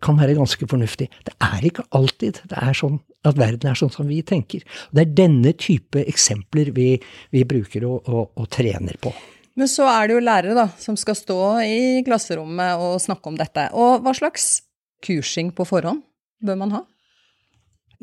kan 0.03 0.19
være 0.19 0.37
ganske 0.37 0.67
fornuftig. 0.69 1.09
Det 1.27 1.33
er 1.43 1.65
ikke 1.69 1.85
alltid 1.97 2.41
det 2.49 2.59
er 2.61 2.77
sånn 2.77 2.99
at 3.27 3.39
verden 3.39 3.71
er 3.71 3.79
sånn 3.79 3.93
som 3.93 4.07
vi 4.09 4.21
tenker. 4.25 4.63
Det 4.91 5.03
er 5.03 5.15
denne 5.17 5.53
type 5.59 6.03
eksempler 6.07 6.71
vi, 6.75 6.91
vi 7.33 7.43
bruker 7.47 7.87
og, 7.89 8.07
og, 8.07 8.29
og, 8.37 8.45
trener 8.53 8.99
på. 9.01 9.13
Men 9.57 9.69
så 9.71 9.87
er 9.89 10.07
det 10.07 10.17
jo 10.17 10.23
lærere 10.23 10.57
da, 10.57 10.67
som 10.79 10.97
skal 10.99 11.17
stå 11.17 11.39
i 11.65 11.79
klasserommet 12.05 12.83
og 12.83 13.01
snakke 13.01 13.31
om 13.31 13.39
dette. 13.39 13.69
Og 13.73 14.03
hva 14.05 14.13
slags 14.15 14.61
kursing 15.03 15.49
på 15.55 15.65
forhånd 15.67 16.03
bør 16.45 16.61
man 16.61 16.77
ha? 16.77 16.83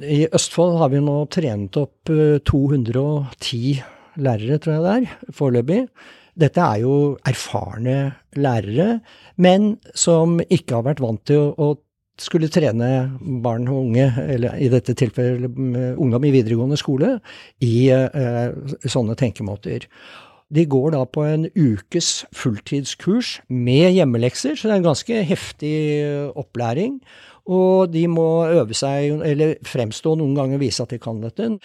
I 0.03 0.25
Østfold 0.35 0.81
har 0.81 0.91
vi 0.91 1.01
nå 1.05 1.21
trent 1.31 1.79
opp 1.79 2.11
210 2.11 3.61
eh, 3.79 3.85
lærere, 4.19 4.59
tror 4.59 4.75
jeg 4.75 4.85
det 4.85 4.95
er, 4.95 5.33
foreløpig. 5.39 5.81
Dette 6.35 6.63
er 6.67 6.81
jo 6.83 6.95
erfarne 7.23 7.99
lærere, 8.35 8.99
men 9.39 9.77
som 9.95 10.41
ikke 10.43 10.81
har 10.81 10.87
vært 10.89 11.03
vant 11.05 11.23
til 11.31 11.39
å, 11.39 11.53
å 11.55 11.69
skulle 12.21 12.51
trene 12.53 12.89
barn 13.43 13.67
og 13.71 13.89
unge, 13.89 14.07
eller 14.23 14.59
i 14.63 14.69
dette 14.73 14.95
tilfellet 14.99 15.97
ungdom 15.99 16.27
i 16.27 16.35
videregående 16.35 16.79
skole, 16.79 17.17
i 17.65 17.89
eh, 17.91 18.55
sånne 18.87 19.17
tenkemåter. 19.19 19.89
De 20.55 20.67
går 20.71 20.93
da 20.95 21.03
på 21.09 21.25
en 21.27 21.47
ukes 21.57 22.25
fulltidskurs 22.37 23.39
med 23.49 23.95
hjemmelekser, 23.97 24.55
så 24.55 24.69
det 24.69 24.75
er 24.75 24.83
en 24.83 24.91
ganske 24.91 25.23
heftig 25.27 25.77
opplæring. 26.39 27.01
Og 27.51 27.91
de 27.93 28.07
må 28.09 28.47
øve 28.47 28.77
seg, 28.77 29.19
eller 29.25 29.57
fremstå 29.67 30.15
noen 30.21 30.37
ganger, 30.37 30.63
vise 30.63 30.85
at 30.85 30.93
de 30.95 31.01
kan 31.03 31.19
dette. 31.25 31.57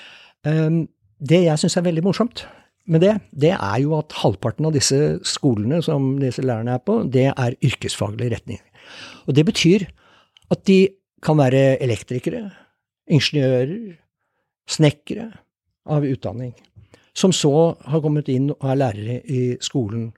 Um, 0.48 0.88
det 1.20 1.44
jeg 1.46 1.62
syns 1.62 1.78
er 1.78 1.86
veldig 1.86 2.06
morsomt 2.08 2.46
med 2.90 3.04
det, 3.04 3.14
det 3.38 3.52
er 3.54 3.78
jo 3.84 3.94
at 4.00 4.16
halvparten 4.24 4.66
av 4.66 4.74
disse 4.74 5.20
skolene 5.28 5.82
som 5.86 6.16
disse 6.22 6.42
lærerne 6.42 6.74
er 6.80 6.82
på, 6.82 7.04
det 7.06 7.28
er 7.30 7.58
yrkesfaglig 7.66 8.32
retning. 8.34 8.62
Og 9.28 9.36
det 9.38 9.46
betyr 9.46 9.86
at 10.50 10.64
de 10.66 10.80
kan 11.24 11.38
være 11.40 11.78
elektrikere, 11.84 12.48
ingeniører, 13.10 13.98
snekkere 14.70 15.28
av 15.90 16.06
utdanning, 16.06 16.54
som 17.18 17.34
så 17.36 17.74
har 17.90 18.02
kommet 18.04 18.30
inn 18.32 18.52
og 18.54 18.66
er 18.70 18.80
lærere 18.80 19.20
i 19.26 19.44
skolen. 19.64 20.10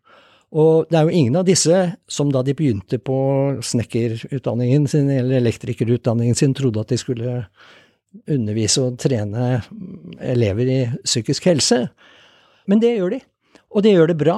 Og 0.52 0.90
det 0.92 1.00
er 1.00 1.08
jo 1.08 1.16
ingen 1.16 1.38
av 1.40 1.48
disse 1.48 1.78
som 2.12 2.32
da 2.34 2.42
de 2.44 2.56
begynte 2.58 3.00
på 3.00 3.18
snekkerutdanningen 3.64 4.88
sin 4.92 5.10
eller 5.10 5.40
elektrikerutdanningen 5.40 6.36
sin, 6.36 6.56
trodde 6.58 6.84
at 6.84 6.92
de 6.92 7.00
skulle 7.00 7.46
undervise 8.28 8.84
og 8.84 8.98
trene 9.00 9.62
elever 10.20 10.68
i 10.68 10.80
psykisk 11.06 11.48
helse. 11.48 11.86
Men 12.68 12.84
det 12.84 12.98
gjør 12.98 13.16
de, 13.16 13.22
og 13.72 13.86
det 13.86 13.96
gjør 13.96 14.12
det 14.12 14.20
bra. 14.20 14.38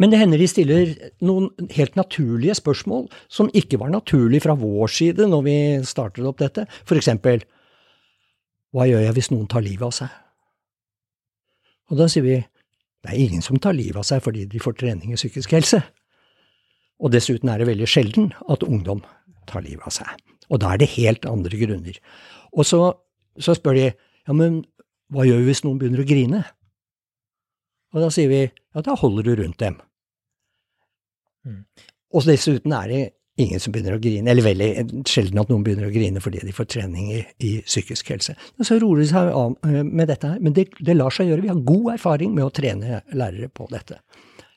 Men 0.00 0.12
det 0.12 0.22
hender 0.22 0.40
de 0.40 0.48
stiller 0.48 0.92
noen 1.24 1.50
helt 1.74 1.98
naturlige 1.98 2.56
spørsmål 2.56 3.08
som 3.32 3.50
ikke 3.52 3.80
var 3.82 3.92
naturlig 3.92 4.40
fra 4.44 4.56
vår 4.56 4.88
side 4.92 5.26
når 5.28 5.42
vi 5.44 5.56
startet 5.88 6.28
opp 6.28 6.40
dette. 6.40 6.64
For 6.88 6.96
eksempel, 6.96 7.44
hva 8.72 8.86
gjør 8.88 9.04
jeg 9.04 9.16
hvis 9.18 9.30
noen 9.34 9.50
tar 9.52 9.64
livet 9.64 9.84
av 9.90 9.92
seg? 9.96 10.14
Og 11.92 12.00
da 12.00 12.08
sier 12.08 12.24
vi, 12.24 12.38
det 13.04 13.12
er 13.12 13.20
ingen 13.20 13.44
som 13.44 13.60
tar 13.60 13.76
livet 13.76 14.00
av 14.00 14.06
seg 14.08 14.22
fordi 14.24 14.46
de 14.48 14.62
får 14.62 14.78
trening 14.80 15.12
i 15.12 15.18
psykisk 15.20 15.52
helse. 15.58 15.82
Og 17.02 17.12
dessuten 17.12 17.50
er 17.52 17.60
det 17.60 17.68
veldig 17.68 17.88
sjelden 17.90 18.30
at 18.52 18.64
ungdom 18.64 19.02
tar 19.50 19.64
livet 19.66 19.84
av 19.90 19.96
seg. 19.98 20.08
Og 20.48 20.62
da 20.62 20.72
er 20.72 20.80
det 20.80 20.94
helt 20.94 21.26
andre 21.28 21.58
grunner. 21.58 21.98
Og 22.56 22.68
så, 22.68 22.80
så 23.36 23.56
spør 23.58 23.76
de, 23.76 23.86
ja, 23.92 24.36
men 24.36 24.62
hva 25.12 25.26
gjør 25.28 25.42
vi 25.42 25.50
hvis 25.50 25.64
noen 25.66 25.80
begynner 25.80 26.04
å 26.04 26.08
grine? 26.08 26.42
Og 27.92 28.04
da 28.04 28.12
sier 28.12 28.30
vi 28.30 28.42
ja, 28.44 28.84
da 28.84 28.96
holder 28.96 29.26
du 29.26 29.34
rundt 29.42 29.60
dem. 29.60 29.80
Mm. 31.46 31.64
Og 32.12 32.24
dessuten 32.28 32.72
er 32.76 32.88
det 32.88 33.02
ingen 33.40 33.60
som 33.62 33.72
begynner 33.72 33.96
å 33.96 34.02
grine, 34.02 34.28
eller 34.28 34.44
veldig 34.44 35.04
sjelden 35.08 35.40
at 35.40 35.50
noen 35.50 35.62
begynner 35.64 35.88
å 35.88 35.92
grine 35.94 36.20
fordi 36.22 36.42
de 36.44 36.52
får 36.54 36.68
trening 36.74 37.12
i, 37.14 37.20
i 37.40 37.52
psykisk 37.64 38.12
helse. 38.12 38.34
Og 38.60 38.68
så 38.68 38.76
roer 38.80 39.02
de 39.02 39.08
seg 39.08 39.30
av 39.32 39.54
eh, 39.68 39.80
med 39.86 40.10
dette 40.12 40.34
her, 40.34 40.42
men 40.44 40.56
det, 40.56 40.68
det, 40.80 40.96
lar 40.98 41.14
seg 41.14 41.30
gjøre. 41.30 41.44
Vi 41.46 41.52
har 41.52 41.64
god 41.72 41.94
erfaring 41.94 42.34
med 42.36 42.44
å 42.44 42.52
trene 42.54 43.00
lærere 43.16 43.48
på 43.52 43.68
dette. 43.72 44.02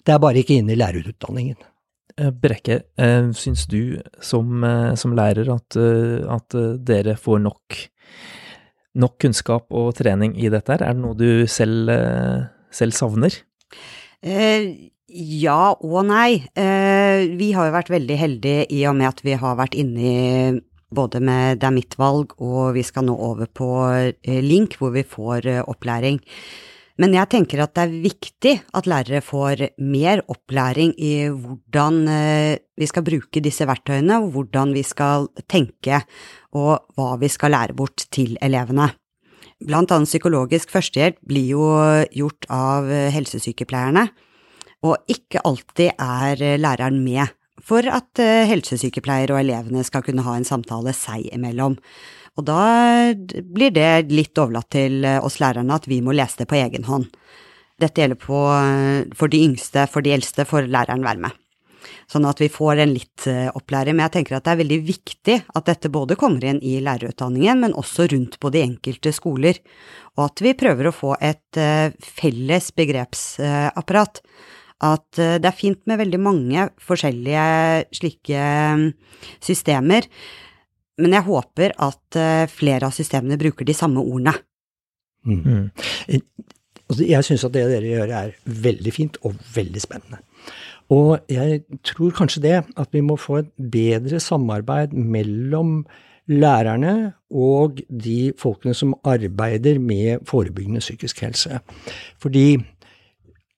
Det 0.06 0.14
er 0.14 0.22
bare 0.22 0.44
ikke 0.44 0.60
inne 0.60 0.76
i 0.76 0.80
lærerutdanningen. 0.80 1.62
Eh, 2.20 2.32
Brekke, 2.44 2.82
eh, 3.00 3.30
syns 3.40 3.66
du 3.72 3.98
som, 4.24 4.68
som 5.00 5.16
lærer 5.16 5.52
at, 5.56 5.80
at, 6.36 6.60
dere 6.86 7.16
får 7.20 7.42
nok, 7.48 7.80
nok 9.00 9.18
kunnskap 9.24 9.72
og 9.72 9.94
trening 9.98 10.36
i 10.36 10.52
dette 10.52 10.76
her? 10.76 10.84
Er 10.84 10.98
det 11.00 11.06
noe 11.06 11.16
du 11.16 11.48
selv, 11.52 11.96
selv 12.76 12.98
savner? 12.98 13.40
Eh, 14.26 14.92
ja 15.16 15.76
og 15.80 16.00
nei. 16.10 16.44
Eh, 16.58 17.32
vi 17.38 17.52
har 17.56 17.70
jo 17.70 17.76
vært 17.76 17.92
veldig 17.94 18.16
heldige 18.20 18.66
i 18.74 18.84
og 18.90 18.98
med 19.00 19.14
at 19.14 19.22
vi 19.26 19.36
har 19.38 19.60
vært 19.60 19.78
inne 19.78 20.02
i 20.02 20.62
både 20.96 21.20
med 21.20 21.60
Det 21.60 21.68
er 21.68 21.76
mitt 21.76 21.96
valg, 22.00 22.36
og 22.40 22.76
vi 22.76 22.84
skal 22.86 23.06
nå 23.08 23.16
over 23.16 23.50
på 23.52 23.68
eh, 23.92 24.42
Link, 24.44 24.78
hvor 24.80 24.94
vi 24.96 25.04
får 25.04 25.48
eh, 25.48 25.62
opplæring. 25.62 26.22
Men 26.98 27.12
jeg 27.12 27.28
tenker 27.28 27.60
at 27.60 27.74
det 27.76 27.84
er 27.84 27.96
viktig 28.06 28.54
at 28.80 28.88
lærere 28.88 29.20
får 29.20 29.66
mer 29.84 30.22
opplæring 30.32 30.94
i 30.96 31.28
hvordan 31.28 31.98
vi 32.08 32.88
skal 32.88 33.04
bruke 33.04 33.44
disse 33.44 33.68
verktøyene, 33.68 34.22
og 34.24 34.32
hvordan 34.32 34.72
vi 34.72 34.86
skal 34.88 35.28
tenke, 35.44 36.00
og 36.56 36.96
hva 36.96 37.18
vi 37.20 37.28
skal 37.28 37.52
lære 37.52 37.76
bort 37.76 38.08
til 38.16 38.38
elevene. 38.40 38.94
Blant 39.64 39.94
annet 39.96 40.10
psykologisk 40.10 40.74
førstehjelp 40.74 41.22
blir 41.24 41.48
jo 41.54 41.70
gjort 42.12 42.48
av 42.52 42.90
helsesykepleierne, 43.16 44.10
og 44.86 45.00
ikke 45.10 45.42
alltid 45.48 45.96
er 45.96 46.44
eh, 46.44 46.60
læreren 46.60 47.00
med 47.06 47.32
for 47.66 47.88
at 47.90 48.20
helsesykepleier 48.46 49.32
og 49.34 49.40
elevene 49.40 49.82
skal 49.88 50.04
kunne 50.06 50.22
ha 50.26 50.36
en 50.38 50.46
samtale 50.46 50.92
seg 50.94 51.24
imellom. 51.34 51.80
Og 52.36 52.44
da 52.46 53.14
blir 53.16 53.72
det 53.74 54.12
litt 54.12 54.38
overlatt 54.38 54.70
til 54.76 55.06
eh, 55.08 55.22
oss 55.24 55.40
lærerne 55.42 55.80
at 55.80 55.88
vi 55.90 56.02
må 56.04 56.16
lese 56.16 56.44
det 56.44 56.50
på 56.52 56.60
egen 56.60 56.86
hånd. 56.90 57.08
Dette 57.82 58.04
gjelder 58.04 58.20
på, 58.20 58.42
for 59.20 59.32
de 59.32 59.42
yngste, 59.50 59.84
for 59.92 60.06
de 60.06 60.14
eldste 60.16 60.46
får 60.48 60.70
læreren 60.72 61.04
være 61.04 61.26
med. 61.26 61.42
Sånn 62.12 62.28
at 62.30 62.42
vi 62.42 62.52
får 62.54 62.84
en 62.84 62.92
litt 62.94 63.26
opplæring. 63.28 63.96
Men 63.96 64.06
jeg 64.06 64.14
tenker 64.20 64.36
at 64.38 64.46
det 64.46 64.52
er 64.54 64.60
veldig 64.60 64.78
viktig 64.86 65.38
at 65.58 65.66
dette 65.66 65.90
både 65.90 66.18
kommer 66.20 66.46
inn 66.46 66.60
i 66.62 66.76
lærerutdanningen, 66.86 67.64
men 67.64 67.74
også 67.74 68.06
rundt 68.12 68.38
på 68.38 68.52
de 68.54 68.62
enkelte 68.62 69.10
skoler. 69.16 69.58
Og 70.14 70.28
at 70.28 70.44
vi 70.46 70.54
prøver 70.54 70.92
å 70.92 70.94
få 70.94 71.16
et 71.18 71.62
felles 72.06 72.70
begrepsapparat 72.78 74.22
at 74.84 75.20
eh, 75.20 75.38
det 75.40 75.50
er 75.50 75.58
fint 75.58 75.82
med 75.88 76.02
veldig 76.02 76.20
mange 76.22 76.68
forskjellige 76.84 77.46
slike 77.96 78.48
mm, 78.76 78.90
systemer, 79.44 80.08
men 81.02 81.16
jeg 81.16 81.28
håper 81.28 81.76
at 81.84 82.20
eh, 82.20 82.44
flere 82.52 82.90
av 82.90 82.96
systemene 82.96 83.40
bruker 83.40 83.68
de 83.68 83.76
samme 83.76 84.04
ordene. 84.04 84.36
Mm. 85.26 85.42
mm. 85.42 86.22
Altså, 86.86 87.02
jeg 87.02 87.26
syns 87.26 87.44
at 87.48 87.54
det 87.56 87.64
dere 87.66 87.88
gjør 87.90 88.12
er 88.14 88.34
veldig 88.46 88.92
fint 88.94 89.16
og 89.26 89.40
veldig 89.56 89.82
spennende. 89.82 90.20
Og 90.94 91.18
jeg 91.32 91.64
tror 91.84 92.14
kanskje 92.14 92.44
det 92.44 92.58
at 92.78 92.92
vi 92.94 93.02
må 93.02 93.18
få 93.18 93.40
et 93.42 93.50
bedre 93.72 94.20
samarbeid 94.20 94.94
mellom 94.94 95.80
lærerne 96.30 97.14
og 97.30 97.82
de 97.90 98.34
folkene 98.38 98.74
som 98.74 98.96
arbeider 99.06 99.80
med 99.80 100.26
forebyggende 100.26 100.82
psykisk 100.82 101.22
helse. 101.26 101.60
Fordi 102.22 102.58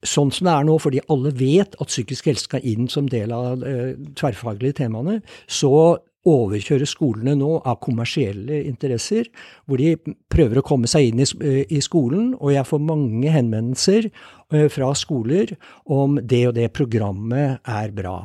sånn 0.08 0.32
som 0.32 0.48
det 0.48 0.54
er 0.54 0.68
nå, 0.68 0.76
fordi 0.80 1.04
alle 1.12 1.32
vet 1.36 1.76
at 1.82 1.92
psykisk 1.92 2.30
helse 2.30 2.48
skal 2.48 2.66
inn 2.68 2.88
som 2.92 3.08
del 3.10 3.34
av 3.34 3.64
eh, 3.66 3.96
tverrfaglige 4.20 4.84
temaene, 4.84 5.22
så 5.48 5.98
overkjører 6.28 6.90
skolene 6.90 7.36
nå 7.40 7.58
av 7.68 7.80
kommersielle 7.84 8.62
interesser, 8.68 9.30
hvor 9.66 9.82
de 9.82 9.96
prøver 10.32 10.60
å 10.60 10.66
komme 10.66 10.90
seg 10.90 11.10
inn 11.10 11.22
i, 11.24 11.28
eh, 11.44 11.64
i 11.70 11.82
skolen. 11.84 12.34
Og 12.40 12.54
jeg 12.54 12.68
får 12.68 12.84
mange 12.84 13.32
henvendelser 13.34 14.10
eh, 14.10 14.68
fra 14.74 14.92
skoler 14.98 15.56
om 15.86 16.20
det 16.22 16.44
og 16.50 16.58
det 16.60 16.70
programmet 16.76 17.64
er 17.64 17.96
bra. 17.96 18.18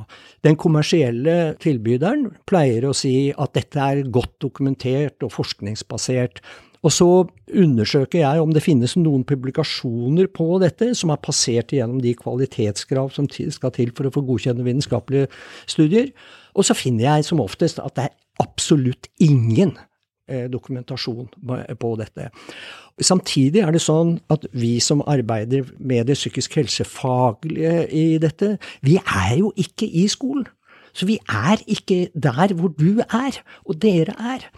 Den 0.42 0.58
kommersielle 0.60 1.54
tilbyderen 1.62 2.28
pleier 2.48 2.88
å 2.88 2.96
si 2.96 3.32
at 3.32 3.54
dette 3.54 3.78
er 3.78 4.04
godt 4.10 4.38
dokumentert 4.42 5.22
og 5.22 5.34
forskningsbasert. 5.36 6.42
Og 6.82 6.90
så 6.90 7.08
undersøker 7.54 8.24
jeg 8.24 8.42
om 8.42 8.52
det 8.54 8.64
finnes 8.64 8.96
noen 8.98 9.22
publikasjoner 9.26 10.26
på 10.34 10.48
dette 10.62 10.90
som 10.98 11.12
er 11.14 11.22
passert 11.22 11.74
gjennom 11.74 12.00
de 12.02 12.14
kvalitetskrav 12.18 13.12
som 13.14 13.28
skal 13.30 13.74
til 13.76 13.92
for 13.94 14.08
å 14.08 14.14
få 14.14 14.24
godkjenne 14.26 14.66
vitenskapelige 14.66 15.30
studier. 15.70 16.10
Og 16.58 16.66
så 16.66 16.76
finner 16.76 17.06
jeg 17.06 17.28
som 17.30 17.42
oftest 17.44 17.78
at 17.82 17.94
det 17.98 18.08
er 18.08 18.16
absolutt 18.42 19.06
ingen 19.22 19.76
eh, 20.26 20.48
dokumentasjon 20.50 21.30
på 21.78 21.92
dette. 22.00 22.30
Samtidig 23.02 23.62
er 23.62 23.72
det 23.74 23.82
sånn 23.84 24.16
at 24.32 24.44
vi 24.50 24.74
som 24.82 25.04
arbeider 25.06 25.70
med 25.78 26.10
det 26.10 26.18
psykisk 26.18 26.58
helsefaglige 26.58 27.86
i 27.94 28.06
dette, 28.22 28.56
vi 28.82 28.98
er 29.00 29.36
jo 29.38 29.54
ikke 29.56 29.86
i 29.86 30.08
skolen. 30.10 30.50
Så 30.92 31.06
vi 31.08 31.16
er 31.30 31.62
ikke 31.70 32.10
der 32.12 32.52
hvor 32.58 32.74
du 32.76 33.00
er, 33.06 33.38
og 33.64 33.78
dere 33.80 34.12
er. 34.18 34.50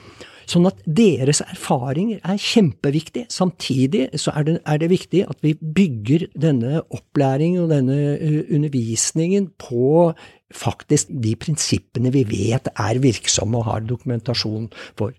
Sånn 0.51 0.69
at 0.69 0.81
deres 0.85 1.43
erfaringer 1.45 2.21
er 2.23 2.41
kjempeviktig. 2.41 3.27
Samtidig 3.33 4.09
så 4.21 4.35
er 4.37 4.49
det, 4.49 4.57
er 4.69 4.81
det 4.83 4.91
viktig 4.93 5.25
at 5.29 5.41
vi 5.45 5.55
bygger 5.59 6.29
denne 6.41 6.83
opplæringen 6.95 7.65
og 7.65 7.73
denne 7.73 7.99
uh, 8.21 8.41
undervisningen 8.55 9.51
på 9.61 10.13
faktisk 10.55 11.11
de 11.25 11.35
prinsippene 11.41 12.13
vi 12.15 12.25
vet 12.29 12.71
er 12.75 13.03
virksomme 13.03 13.61
og 13.61 13.69
har 13.69 13.85
dokumentasjon 13.89 14.71
for. 14.99 15.15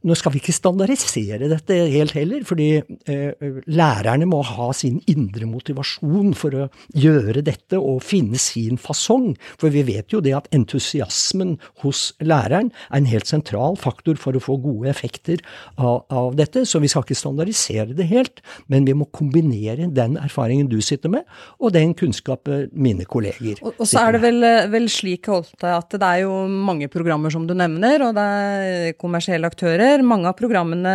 Nå 0.00 0.14
skal 0.16 0.32
vi 0.32 0.40
ikke 0.40 0.54
standardisere 0.56 1.48
dette 1.50 1.76
helt 1.92 2.14
heller, 2.16 2.44
fordi 2.48 2.68
eh, 2.80 3.48
lærerne 3.68 4.24
må 4.28 4.40
ha 4.48 4.70
sin 4.76 4.96
indre 5.10 5.44
motivasjon 5.44 6.32
for 6.38 6.56
å 6.56 6.68
gjøre 6.96 7.42
dette 7.44 7.76
og 7.76 8.00
finne 8.04 8.40
sin 8.40 8.80
fasong. 8.80 9.34
For 9.60 9.72
vi 9.74 9.84
vet 9.84 10.14
jo 10.14 10.22
det 10.24 10.32
at 10.38 10.48
entusiasmen 10.56 11.58
hos 11.84 12.14
læreren 12.24 12.72
er 12.88 13.02
en 13.02 13.10
helt 13.10 13.28
sentral 13.28 13.76
faktor 13.80 14.16
for 14.20 14.36
å 14.36 14.42
få 14.42 14.56
gode 14.64 14.88
effekter 14.88 15.44
av, 15.76 16.06
av 16.08 16.32
dette. 16.38 16.64
Så 16.64 16.80
vi 16.80 16.88
skal 16.88 17.04
ikke 17.04 17.20
standardisere 17.20 17.92
det 17.96 18.08
helt, 18.08 18.40
men 18.72 18.88
vi 18.88 18.96
må 18.96 19.10
kombinere 19.12 19.90
den 19.92 20.16
erfaringen 20.20 20.72
du 20.72 20.78
sitter 20.84 21.12
med, 21.12 21.28
og 21.60 21.76
den 21.76 21.92
kunnskapen 21.98 22.70
mine 22.72 23.04
kolleger 23.08 23.60
og, 23.60 23.74
og 23.80 23.88
så 23.88 24.04
er 24.06 24.16
det 24.16 24.20
vel, 24.22 24.44
vel 24.72 24.88
slik 24.92 25.28
holdt 25.30 25.64
at 25.66 25.92
det 25.94 26.06
er 26.06 26.22
jo 26.24 26.34
mange 26.50 26.88
programmer 26.92 27.32
som 27.32 27.46
du 27.48 27.54
nevner, 27.56 28.02
og 28.06 28.16
det 28.16 28.24
er 28.24 28.96
kommersielle 29.00 29.48
aktører. 29.50 30.04
Mange 30.06 30.30
av 30.30 30.38
programmene 30.38 30.94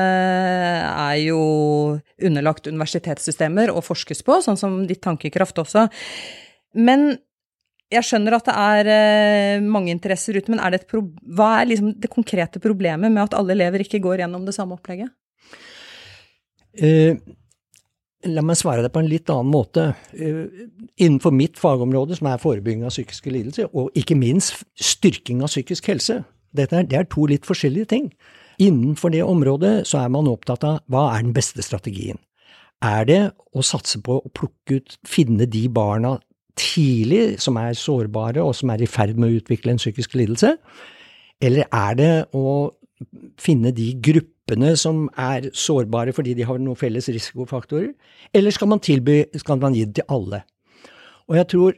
er 0.89 1.19
jo 1.25 1.39
underlagt 2.23 2.69
universitetssystemer 2.71 3.73
og 3.73 3.85
forskes 3.87 4.25
på, 4.25 4.39
sånn 4.45 4.59
som 4.59 4.81
Ditt 4.89 5.03
Tankekraft 5.05 5.61
også. 5.63 5.87
Men 6.75 7.13
jeg 7.93 8.05
skjønner 8.07 8.35
at 8.37 8.47
det 8.47 8.55
er 8.57 8.89
eh, 8.91 9.63
mange 9.63 9.93
interesser 9.93 10.37
ute, 10.37 10.51
men 10.51 10.61
er 10.63 10.73
det 10.75 10.85
hva 10.89 11.51
er 11.59 11.69
liksom 11.69 11.93
det 12.01 12.11
konkrete 12.11 12.61
problemet 12.63 13.13
med 13.13 13.27
at 13.27 13.37
alle 13.37 13.53
elever 13.55 13.85
ikke 13.85 14.01
går 14.03 14.23
gjennom 14.23 14.47
det 14.47 14.55
samme 14.57 14.77
opplegget? 14.77 15.13
Uh, 16.75 17.15
la 18.25 18.43
meg 18.45 18.57
svare 18.59 18.83
deg 18.85 18.93
på 18.93 19.01
en 19.03 19.09
litt 19.09 19.29
annen 19.31 19.51
måte. 19.53 19.89
Uh, 20.17 20.67
innenfor 20.97 21.33
mitt 21.35 21.59
fagområde, 21.61 22.17
som 22.19 22.29
er 22.31 22.41
forebygging 22.41 22.85
av 22.85 22.93
psykiske 22.93 23.33
lidelser, 23.33 23.69
og 23.73 23.93
ikke 23.97 24.17
minst 24.19 24.63
styrking 24.75 25.43
av 25.45 25.51
psykisk 25.53 25.91
helse, 25.91 26.21
dette 26.55 26.79
er, 26.79 26.87
det 26.89 26.99
er 26.99 27.09
to 27.11 27.27
litt 27.29 27.47
forskjellige 27.47 27.91
ting. 27.91 28.09
Innenfor 28.61 29.11
det 29.11 29.25
området 29.25 29.73
så 29.89 30.05
er 30.05 30.13
man 30.13 30.29
opptatt 30.31 30.63
av 30.67 30.79
hva 30.91 31.09
er 31.15 31.25
den 31.25 31.35
beste 31.35 31.63
strategien. 31.65 32.19
Er 32.83 33.07
det 33.07 33.19
å 33.55 33.63
satse 33.65 33.99
på 34.03 34.19
å 34.19 34.31
plukke 34.35 34.79
ut, 34.79 34.97
finne 35.07 35.47
de 35.49 35.65
barna 35.71 36.17
tidlig 36.59 37.41
som 37.43 37.57
er 37.59 37.75
sårbare 37.75 38.43
og 38.43 38.55
som 38.55 38.71
er 38.71 38.83
i 38.83 38.89
ferd 38.89 39.19
med 39.19 39.31
å 39.31 39.41
utvikle 39.41 39.73
en 39.73 39.81
psykisk 39.81 40.15
lidelse, 40.15 40.55
eller 41.43 41.67
er 41.67 41.97
det 41.99 42.13
å 42.35 42.71
finne 43.41 43.71
de 43.75 43.89
gruppene 44.03 44.73
som 44.79 45.05
er 45.19 45.49
sårbare 45.55 46.13
fordi 46.15 46.35
de 46.37 46.45
har 46.47 46.59
noen 46.61 46.79
felles 46.79 47.09
risikofaktorer, 47.11 47.91
eller 48.33 48.55
skal 48.55 48.71
man 48.71 48.83
tilby, 48.83 49.23
skal 49.35 49.59
man 49.61 49.75
gi 49.75 49.85
det 49.87 49.99
til 49.99 50.15
alle? 50.15 50.43
Og 51.27 51.39
jeg 51.39 51.49
tror 51.51 51.75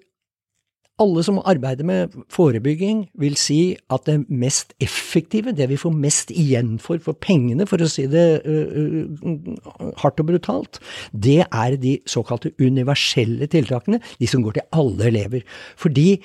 alle 1.01 1.21
som 1.23 1.37
arbeider 1.45 1.85
med 1.85 2.15
forebygging, 2.33 3.03
vil 3.21 3.35
si 3.37 3.77
at 3.93 4.07
det 4.09 4.17
mest 4.29 4.73
effektive, 4.81 5.53
det 5.53 5.69
vi 5.69 5.77
får 5.77 5.93
mest 5.93 6.31
igjen 6.33 6.77
for 6.81 6.97
for 7.03 7.17
pengene, 7.21 7.67
for 7.69 7.81
å 7.83 7.89
si 7.91 8.07
det 8.09 8.25
uh, 8.47 9.05
uh, 9.05 9.91
hardt 10.01 10.23
og 10.23 10.29
brutalt, 10.31 10.79
det 11.13 11.43
er 11.45 11.77
de 11.81 11.97
såkalte 12.09 12.51
universelle 12.57 13.45
tiltakene, 13.51 14.01
de 14.17 14.29
som 14.29 14.41
går 14.45 14.57
til 14.57 14.67
alle 14.79 15.09
elever. 15.11 15.45
For 15.77 15.93
de 15.93 16.17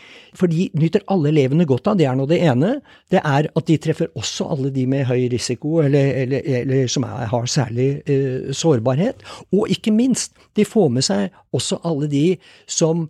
nyter 0.79 1.05
alle 1.13 1.33
elevene 1.35 1.69
godt 1.69 1.93
av, 1.93 2.01
det 2.01 2.09
er 2.09 2.17
nå 2.17 2.27
det 2.31 2.41
ene. 2.41 2.79
Det 3.13 3.21
er 3.21 3.51
at 3.53 3.69
de 3.69 3.79
treffer 3.83 4.09
også 4.19 4.49
alle 4.55 4.73
de 4.73 4.87
med 4.89 5.05
høy 5.11 5.29
risiko, 5.33 5.83
eller, 5.85 6.15
eller, 6.25 6.49
eller 6.63 6.89
som 6.89 7.05
er, 7.09 7.27
har 7.29 7.51
særlig 7.51 7.91
uh, 8.09 8.49
sårbarhet. 8.57 9.21
Og 9.53 9.69
ikke 9.73 9.93
minst, 9.93 10.33
de 10.57 10.65
får 10.65 10.89
med 10.97 11.05
seg 11.05 11.29
også 11.53 11.81
alle 11.85 12.09
de 12.09 12.25
som 12.71 13.05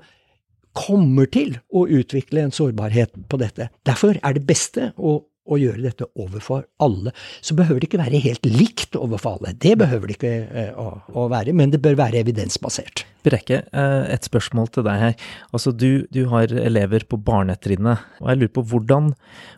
kommer 0.76 1.29
til 1.33 1.59
å 1.73 1.85
utvikle 1.88 2.47
en 2.47 2.55
sårbarhet 2.55 3.14
på 3.29 3.38
dette. 3.41 3.69
Derfor 3.87 4.19
er 4.19 4.37
det 4.37 4.45
beste 4.49 4.91
å, 4.97 5.19
å 5.23 5.59
gjøre 5.61 5.85
dette 5.85 6.09
overfor 6.21 6.64
alle. 6.83 7.12
Så 7.45 7.57
behøver 7.59 7.83
det 7.83 7.91
ikke 7.91 8.00
være 8.00 8.21
helt 8.25 8.47
likt 8.49 8.97
overfor 8.99 9.38
alle. 9.38 9.55
Det 9.61 9.75
behøver 9.81 10.09
det 10.11 10.19
ikke 10.19 10.35
uh, 10.49 10.81
å, 10.81 10.87
å, 11.12 11.26
være, 11.33 11.55
men 11.57 11.75
det 11.75 11.83
bør 11.85 11.99
være 12.00 12.23
evidensbasert. 12.23 13.05
Brekke, 13.26 13.62
uh, 13.75 14.05
et 14.11 14.29
spørsmål 14.29 14.71
til 14.75 14.87
deg 14.88 15.02
her. 15.07 15.26
Altså, 15.52 15.75
du, 15.76 16.07
du 16.14 16.25
har 16.33 16.52
elever 16.62 17.07
på 17.09 17.21
barnetrinnet, 17.21 18.07
og 18.23 18.33
jeg 18.33 18.43
lurer 18.43 18.55
på 18.57 18.67
hvordan, 18.73 19.12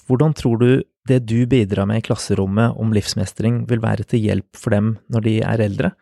hvordan 0.08 0.36
tror 0.38 0.62
du 0.62 0.70
det 1.08 1.20
du 1.28 1.44
bidrar 1.50 1.86
med 1.88 2.00
i 2.00 2.06
klasserommet 2.06 2.80
om 2.80 2.94
livsmestring 2.96 3.66
vil 3.68 3.82
være 3.84 4.06
til 4.08 4.24
hjelp 4.24 4.56
for 4.56 4.72
dem 4.72 4.96
når 5.12 5.26
de 5.28 5.36
er 5.44 5.62
eldre? 5.66 5.92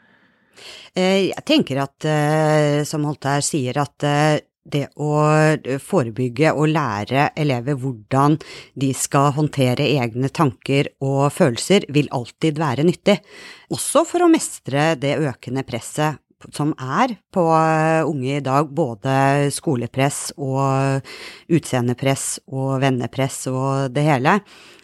Eh, 0.94 1.32
jeg 1.32 1.44
tenker 1.48 1.80
at, 1.82 2.06
som 2.86 3.08
Holter 3.08 3.42
sier, 3.42 3.80
at 3.82 4.06
det 4.64 4.86
å 5.02 5.12
eh, 5.26 5.78
forebygge 5.82 6.52
og 6.54 6.70
lære 6.72 7.30
elever 7.38 7.78
hvordan 7.78 8.38
de 8.78 8.92
skal 8.96 9.32
håndtere 9.36 9.88
egne 9.98 10.30
tanker 10.30 10.92
og 11.02 11.32
følelser, 11.34 11.88
vil 11.92 12.10
alltid 12.14 12.60
være 12.62 12.86
nyttig, 12.86 13.18
også 13.72 14.04
for 14.08 14.24
å 14.24 14.30
mestre 14.32 14.92
det 15.00 15.18
økende 15.20 15.66
presset 15.66 16.20
som 16.54 16.72
er 16.74 17.14
på 17.34 17.44
eh, 17.54 18.02
unge 18.06 18.38
i 18.38 18.44
dag, 18.44 18.70
både 18.70 19.50
skolepress 19.54 20.32
og 20.38 21.06
utseendepress 21.52 22.26
og 22.50 22.80
vennepress 22.82 23.44
og 23.52 23.94
det 23.94 24.06
hele, 24.08 24.40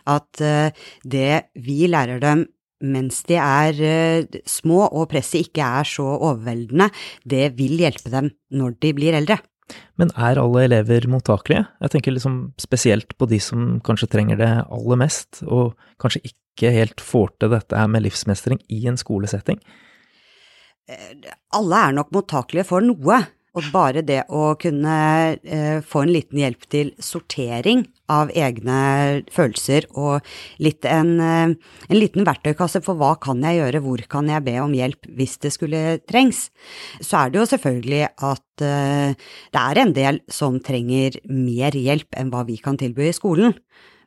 at 0.08 0.42
eh, 0.44 0.86
det 1.02 1.50
vi 1.58 1.84
lærer 1.90 2.22
dem 2.22 2.46
mens 2.78 3.24
de 3.26 3.34
er 3.42 3.78
små 4.46 4.84
og 4.86 5.08
presset 5.10 5.48
ikke 5.48 5.66
er 5.80 5.88
så 5.90 6.04
overveldende, 6.14 6.86
det 7.26 7.48
vil 7.58 7.74
hjelpe 7.82 8.12
dem 8.12 8.28
når 8.54 8.76
de 8.78 8.92
blir 8.94 9.16
eldre. 9.18 9.40
Men 10.00 10.12
er 10.16 10.40
alle 10.40 10.64
elever 10.66 11.08
mottakelige? 11.10 11.66
Jeg 11.82 11.92
tenker 11.94 12.14
liksom 12.14 12.38
spesielt 12.60 13.14
på 13.18 13.28
de 13.30 13.40
som 13.42 13.78
kanskje 13.84 14.10
trenger 14.12 14.40
det 14.40 14.50
aller 14.64 15.00
mest, 15.00 15.42
og 15.44 15.74
kanskje 16.00 16.24
ikke 16.30 16.72
helt 16.74 17.02
får 17.04 17.34
til 17.38 17.52
dette 17.54 17.84
med 17.90 18.06
livsmestring 18.06 18.62
i 18.74 18.80
en 18.90 18.98
skolesetting? 19.00 19.60
Eh, 20.88 21.34
alle 21.58 21.82
er 21.84 21.98
nok 21.98 22.14
mottakelige 22.16 22.66
for 22.70 22.84
noe, 22.84 23.20
og 23.58 23.70
bare 23.74 24.04
det 24.06 24.22
å 24.30 24.52
kunne 24.60 24.96
eh, 25.42 25.78
få 25.84 26.04
en 26.04 26.12
liten 26.14 26.40
hjelp 26.42 26.66
til 26.70 26.92
sortering 27.02 27.84
av 28.08 28.30
egne 28.32 28.78
følelser 29.34 29.88
og 29.98 30.24
litt 30.62 30.86
en, 30.88 31.16
eh, 31.20 31.50
en, 31.88 31.98
liten 31.98 32.26
verktøykasse 32.28 32.82
for 32.86 32.98
hva 33.00 33.14
kan 33.20 33.42
jeg 33.44 33.60
gjøre, 33.60 33.82
hvor 33.84 34.04
kan 34.10 34.30
jeg 34.30 34.46
be 34.46 34.56
om 34.62 34.76
hjelp 34.76 35.10
hvis 35.18 35.36
det 35.42 35.52
skulle 35.56 35.82
trengs, 36.08 36.48
så 37.02 37.24
er 37.24 37.34
det 37.34 37.42
jo 37.42 37.50
selvfølgelig 37.52 38.02
at 38.30 38.64
eh, 38.64 39.28
det 39.52 39.66
er 39.66 39.82
en 39.82 39.94
del 39.96 40.22
som 40.32 40.60
trenger 40.64 41.20
mer 41.28 41.76
hjelp 41.76 42.18
enn 42.18 42.32
hva 42.32 42.46
vi 42.48 42.60
kan 42.62 42.80
tilby 42.80 43.10
i 43.10 43.16
skolen. 43.16 43.56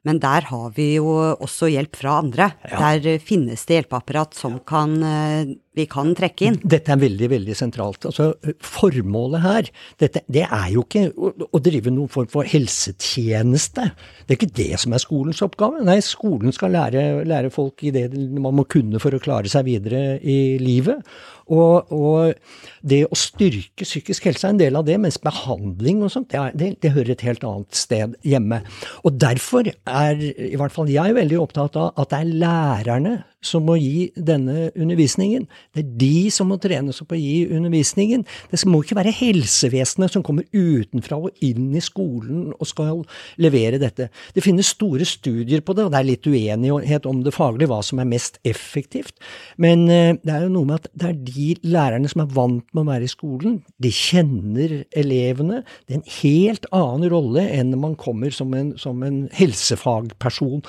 Men 0.08 0.18
der 0.22 0.48
har 0.50 0.72
vi 0.74 0.96
jo 0.96 1.12
også 1.14 1.70
hjelp 1.70 1.98
fra 2.00 2.18
andre. 2.24 2.50
Ja. 2.66 2.94
Der 2.98 3.22
finnes 3.22 3.68
det 3.70 3.82
hjelpeapparat 3.82 4.34
som 4.38 4.58
kan, 4.66 4.96
eh, 5.06 5.54
vi 5.78 5.86
kan 5.88 6.12
trekke 6.18 6.48
inn. 6.50 6.58
Dette 6.68 6.92
er 6.92 7.00
veldig, 7.00 7.30
veldig 7.32 7.56
sentralt. 7.56 8.04
Altså, 8.10 8.34
formålet 8.66 9.44
her, 9.46 9.70
dette, 10.04 10.24
det 10.32 10.44
er 10.44 10.68
jo 10.74 10.84
ikke 10.84 11.06
å, 11.16 11.32
å, 11.48 11.62
drive 11.64 11.94
noen 11.94 12.12
form 12.12 12.28
for 12.32 12.48
helsetjeneste. 12.48 13.88
Det 14.26 14.36
er 14.36 14.40
ikke 14.40 14.58
det 14.60 14.82
som 14.84 14.96
er 14.96 15.04
skolens 15.04 15.44
oppgave. 15.46 15.84
Nei, 15.88 16.02
skolen 16.04 16.52
skal 16.56 16.76
lære, 16.76 17.06
lære 17.28 17.54
folk 17.56 17.86
i 17.88 17.94
det 17.96 18.10
man 18.12 18.58
må 18.60 18.68
kunne 18.68 19.00
for 19.00 19.16
å 19.16 19.22
klare 19.24 19.52
seg 19.52 19.70
videre 19.70 20.20
i 20.20 20.58
livet. 20.60 21.08
Og, 21.52 21.92
og, 21.96 22.36
det 22.84 23.04
å 23.08 23.18
styrke 23.18 23.88
psykisk 23.88 24.28
helse 24.28 24.48
er 24.48 24.56
en 24.56 24.62
del 24.62 24.78
av 24.80 24.86
det, 24.88 24.98
mens 25.00 25.20
behandling 25.24 26.04
og 26.04 26.12
sånt, 26.14 26.32
det, 26.32 26.52
det, 26.60 26.72
det, 26.84 26.94
hører 26.96 27.16
et 27.16 27.28
helt 27.28 27.48
annet 27.48 27.78
sted 27.78 28.16
hjemme. 28.28 28.62
Og 29.08 29.16
derfor 29.22 29.72
er 29.72 30.20
i 30.20 30.58
hvert 30.60 30.76
fall 30.76 30.92
jeg 30.92 31.16
veldig 31.16 31.40
opptatt 31.40 31.80
av 31.80 31.94
at 32.02 32.12
det 32.12 32.24
er 32.24 32.40
lærerne 32.44 33.20
som 33.42 33.66
må 33.66 33.76
gi 33.82 34.12
denne 34.16 34.70
undervisningen. 34.78 35.48
Det 35.74 35.82
er 35.84 35.94
de 36.02 36.30
som 36.34 36.52
må 36.52 36.60
trenes 36.62 37.02
opp 37.02 37.16
å 37.16 37.20
gi 37.20 37.48
undervisningen. 37.50 38.24
Det 38.52 38.60
må 38.70 38.84
ikke 38.84 39.00
være 39.00 39.14
helsevesenet 39.18 40.14
som 40.14 40.26
kommer 40.26 40.46
utenfra 40.54 41.18
og 41.18 41.44
inn 41.46 41.72
i 41.76 41.82
skolen 41.84 42.52
og 42.54 42.70
skal 42.70 43.02
levere 43.42 43.82
dette. 43.82 44.12
Det 44.36 44.46
finnes 44.46 44.70
store 44.76 45.08
studier 45.10 45.66
på 45.66 45.76
det, 45.78 45.88
og 45.88 45.94
det 45.94 46.02
er 46.02 46.10
litt 46.12 46.30
uenighet 46.30 47.10
om 47.10 47.24
det 47.26 47.34
faglige, 47.36 47.72
hva 47.72 47.82
som 47.86 48.02
er 48.02 48.10
mest 48.12 48.38
effektivt. 48.48 49.18
Men 49.62 49.88
eh, 49.90 50.14
det 50.22 50.36
er 50.36 50.46
jo 50.46 50.54
noe 50.54 50.70
med 50.70 50.82
at 50.82 50.90
det 50.94 51.10
er 51.10 51.20
de 51.32 51.50
lærerne 51.74 52.12
som 52.12 52.26
er 52.26 52.32
vant 52.38 52.66
med 52.72 52.84
å 52.84 52.90
være 52.92 53.10
i 53.10 53.12
skolen. 53.12 53.60
De 53.82 53.94
kjenner 53.96 54.82
elevene. 54.98 55.64
Det 55.88 55.98
er 55.98 56.02
en 56.02 56.18
helt 56.22 56.70
annen 56.76 57.10
rolle 57.12 57.50
enn 57.50 57.74
når 57.74 57.86
man 57.90 58.00
kommer 58.00 58.34
som 58.36 58.54
en, 58.58 58.76
som 58.82 59.02
en 59.08 59.24
helsefagperson 59.34 60.62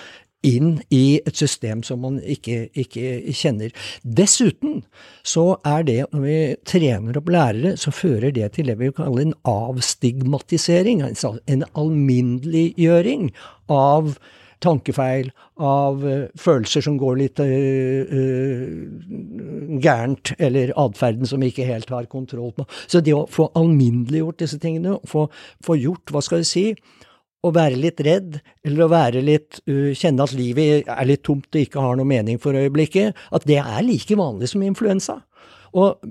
inn 0.46 0.80
i 0.90 1.20
et 1.22 1.38
system 1.38 1.82
som 1.86 2.02
man 2.04 2.18
ikke, 2.20 2.66
ikke, 2.78 3.32
kjenner. 3.36 3.72
Dessuten 4.02 4.82
så 5.26 5.56
er 5.68 5.86
det, 5.88 5.98
når 6.12 6.26
vi 6.26 6.36
trener 6.68 7.18
opp 7.18 7.30
lærere, 7.32 7.76
så 7.80 7.94
fører 7.94 8.34
det 8.34 8.52
til 8.56 8.70
det 8.70 8.78
vi 8.80 8.92
kaller 8.96 9.28
en 9.28 9.34
avstigmatisering, 9.48 11.02
altså 11.06 11.36
en 11.46 11.66
alminneliggjøring 11.78 13.30
av 13.72 14.16
tankefeil, 14.62 15.30
av 15.62 16.04
uh, 16.06 16.28
følelser 16.38 16.84
som 16.86 16.98
går 17.00 17.16
litt 17.18 17.40
uh, 17.42 17.46
uh, 18.14 19.78
gærent, 19.82 20.34
eller 20.38 20.70
atferden 20.78 21.28
som 21.28 21.42
vi 21.42 21.50
ikke 21.52 21.66
helt 21.66 21.90
har 21.90 22.06
kontroll 22.10 22.54
på. 22.56 22.66
Så 22.86 23.02
det 23.02 23.14
å 23.16 23.26
få 23.30 23.50
alminneliggjort 23.58 24.42
disse 24.44 24.60
tingene, 24.62 25.00
få, 25.08 25.26
få 25.66 25.78
gjort, 25.80 26.14
hva 26.14 26.22
skal 26.24 26.42
jeg 26.44 26.50
si, 26.52 26.66
å 27.42 27.50
være 27.54 27.78
litt 27.80 28.00
redd, 28.06 28.38
eller 28.64 28.84
å 28.84 28.90
være 28.92 29.22
litt, 29.24 29.60
uh, 29.66 29.90
kjenne 29.98 30.24
at 30.24 30.34
livet 30.36 30.88
er 30.90 31.08
litt 31.08 31.24
tomt 31.26 31.50
og 31.50 31.62
ikke 31.62 31.82
har 31.82 31.98
noe 31.98 32.08
mening 32.08 32.40
for 32.42 32.56
øyeblikket, 32.58 33.18
at 33.34 33.46
det 33.48 33.58
er 33.62 33.86
like 33.86 34.18
vanlig 34.18 34.52
som 34.52 34.64
influensa. 34.66 35.20
Og 35.72 36.02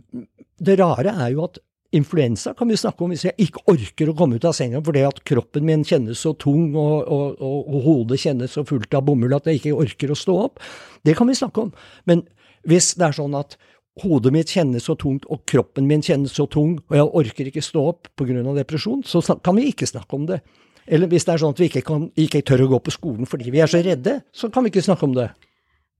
det 0.61 0.79
rare 0.81 1.13
er 1.15 1.35
jo 1.35 1.45
at 1.47 1.61
influensa 1.91 2.53
kan 2.55 2.69
vi 2.71 2.77
snakke 2.79 3.03
om 3.03 3.11
hvis 3.11 3.25
jeg 3.27 3.47
ikke 3.47 3.65
orker 3.71 4.11
å 4.11 4.15
komme 4.15 4.37
ut 4.39 4.45
av 4.47 4.55
senga 4.55 4.79
fordi 4.83 5.01
at 5.03 5.17
kroppen 5.27 5.65
min 5.67 5.83
kjennes 5.87 6.21
så 6.23 6.31
tung 6.39 6.71
og, 6.71 6.93
og, 7.03 7.41
og, 7.43 7.57
og 7.67 7.83
hodet 7.87 8.21
kjennes 8.21 8.55
så 8.55 8.63
fullt 8.67 8.95
av 8.95 9.03
bomull 9.09 9.35
at 9.35 9.49
jeg 9.49 9.59
ikke 9.59 9.75
orker 9.75 10.13
å 10.13 10.17
stå 10.17 10.37
opp. 10.45 10.61
Det 11.03 11.17
kan 11.19 11.27
vi 11.27 11.35
snakke 11.35 11.67
om. 11.67 11.73
Men 12.07 12.23
hvis 12.67 12.93
det 12.95 13.09
er 13.09 13.17
sånn 13.17 13.35
at 13.35 13.57
hodet 14.01 14.31
mitt 14.31 14.51
kjennes 14.53 14.87
så 14.87 14.95
tungt 14.95 15.27
og 15.27 15.43
kroppen 15.49 15.87
min 15.89 16.03
kjennes 16.05 16.31
så 16.37 16.47
tung, 16.47 16.77
og 16.87 16.95
jeg 16.95 17.09
orker 17.21 17.51
ikke 17.51 17.65
stå 17.65 17.83
opp 17.91 18.11
pga. 18.15 18.39
depresjon, 18.55 19.03
så 19.03 19.19
kan 19.43 19.59
vi 19.59 19.67
ikke 19.73 19.89
snakke 19.89 20.15
om 20.15 20.29
det. 20.29 20.39
Eller 20.87 21.09
hvis 21.11 21.27
det 21.27 21.35
er 21.35 21.43
sånn 21.43 21.55
at 21.55 21.61
vi 21.61 21.69
ikke, 21.69 21.85
kan, 21.85 22.09
ikke 22.19 22.43
tør 22.47 22.65
å 22.65 22.73
gå 22.73 22.81
på 22.87 22.93
skolen 22.95 23.29
fordi 23.29 23.53
vi 23.53 23.61
er 23.63 23.71
så 23.71 23.81
redde, 23.85 24.21
så 24.33 24.49
kan 24.53 24.65
vi 24.65 24.71
ikke 24.73 24.85
snakke 24.85 25.07
om 25.07 25.15
det. 25.17 25.29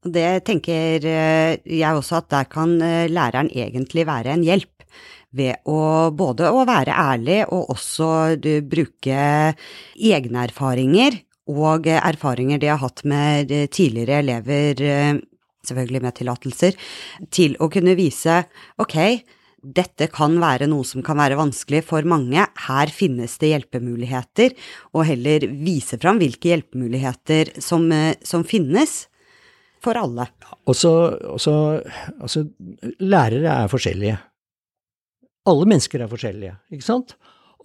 Det 0.01 0.41
tenker 0.47 1.03
eh, 1.05 1.59
jeg 1.61 1.97
også, 1.97 2.23
at 2.23 2.29
der 2.33 2.47
kan 2.49 2.73
eh, 2.81 3.09
læreren 3.11 3.51
egentlig 3.53 4.07
være 4.09 4.33
en 4.33 4.45
hjelp. 4.45 4.69
Ved 5.31 5.61
å 5.69 6.09
både 6.11 6.49
å 6.51 6.65
være 6.67 6.91
ærlig 6.91 7.43
og 7.55 7.69
også 7.71 8.07
bruke 8.67 9.19
egne 9.95 10.41
erfaringer 10.43 11.21
og 11.51 11.87
erfaringer 11.87 12.59
de 12.59 12.67
har 12.67 12.81
hatt 12.81 13.05
med 13.07 13.53
eh, 13.53 13.69
tidligere 13.71 14.19
elever, 14.25 15.21
selvfølgelig 15.61 16.01
med 16.01 16.17
tillatelser, 16.17 16.81
til 17.29 17.55
å 17.61 17.69
kunne 17.71 17.95
vise 17.99 18.41
ok, 18.81 18.97
dette 19.61 20.07
kan 20.11 20.35
være 20.41 20.67
noe 20.69 20.85
som 20.87 21.03
kan 21.05 21.19
være 21.19 21.37
vanskelig 21.39 21.83
for 21.85 22.05
mange, 22.09 22.41
her 22.65 22.93
finnes 22.93 23.37
det 23.41 23.51
hjelpemuligheter, 23.53 24.55
og 24.95 25.05
heller 25.09 25.45
vise 25.61 25.99
fram 26.01 26.21
hvilke 26.21 26.51
hjelpemuligheter 26.51 27.53
som, 27.61 27.85
eh, 27.91 28.15
som 28.25 28.43
finnes 28.43 29.05
for 29.81 29.97
alle. 29.97 30.27
Også, 30.69 30.91
også, 31.35 31.53
altså, 32.21 32.45
lærere 33.01 33.63
er 33.63 33.71
forskjellige. 33.71 34.17
Alle 35.49 35.65
mennesker 35.69 36.03
er 36.03 36.11
forskjellige, 36.11 36.57
ikke 36.73 36.85
sant? 36.85 37.15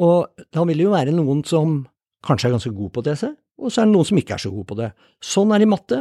Og 0.01 0.29
da 0.53 0.65
vil 0.65 0.81
det 0.81 0.87
jo 0.87 0.95
være 0.95 1.17
noen 1.17 1.43
som 1.45 1.83
kanskje 2.27 2.49
er 2.49 2.57
ganske 2.57 2.75
god 2.77 2.93
på 2.93 3.05
det, 3.05 3.17
og 3.57 3.73
så 3.73 3.83
er 3.83 3.89
det 3.89 3.95
noen 3.95 4.09
som 4.09 4.21
ikke 4.21 4.37
er 4.37 4.43
så 4.43 4.53
god 4.53 4.69
på 4.69 4.79
det. 4.81 4.91
Sånn 5.25 5.53
er 5.53 5.61
det 5.61 5.69
i 5.69 5.73
matte, 5.73 6.01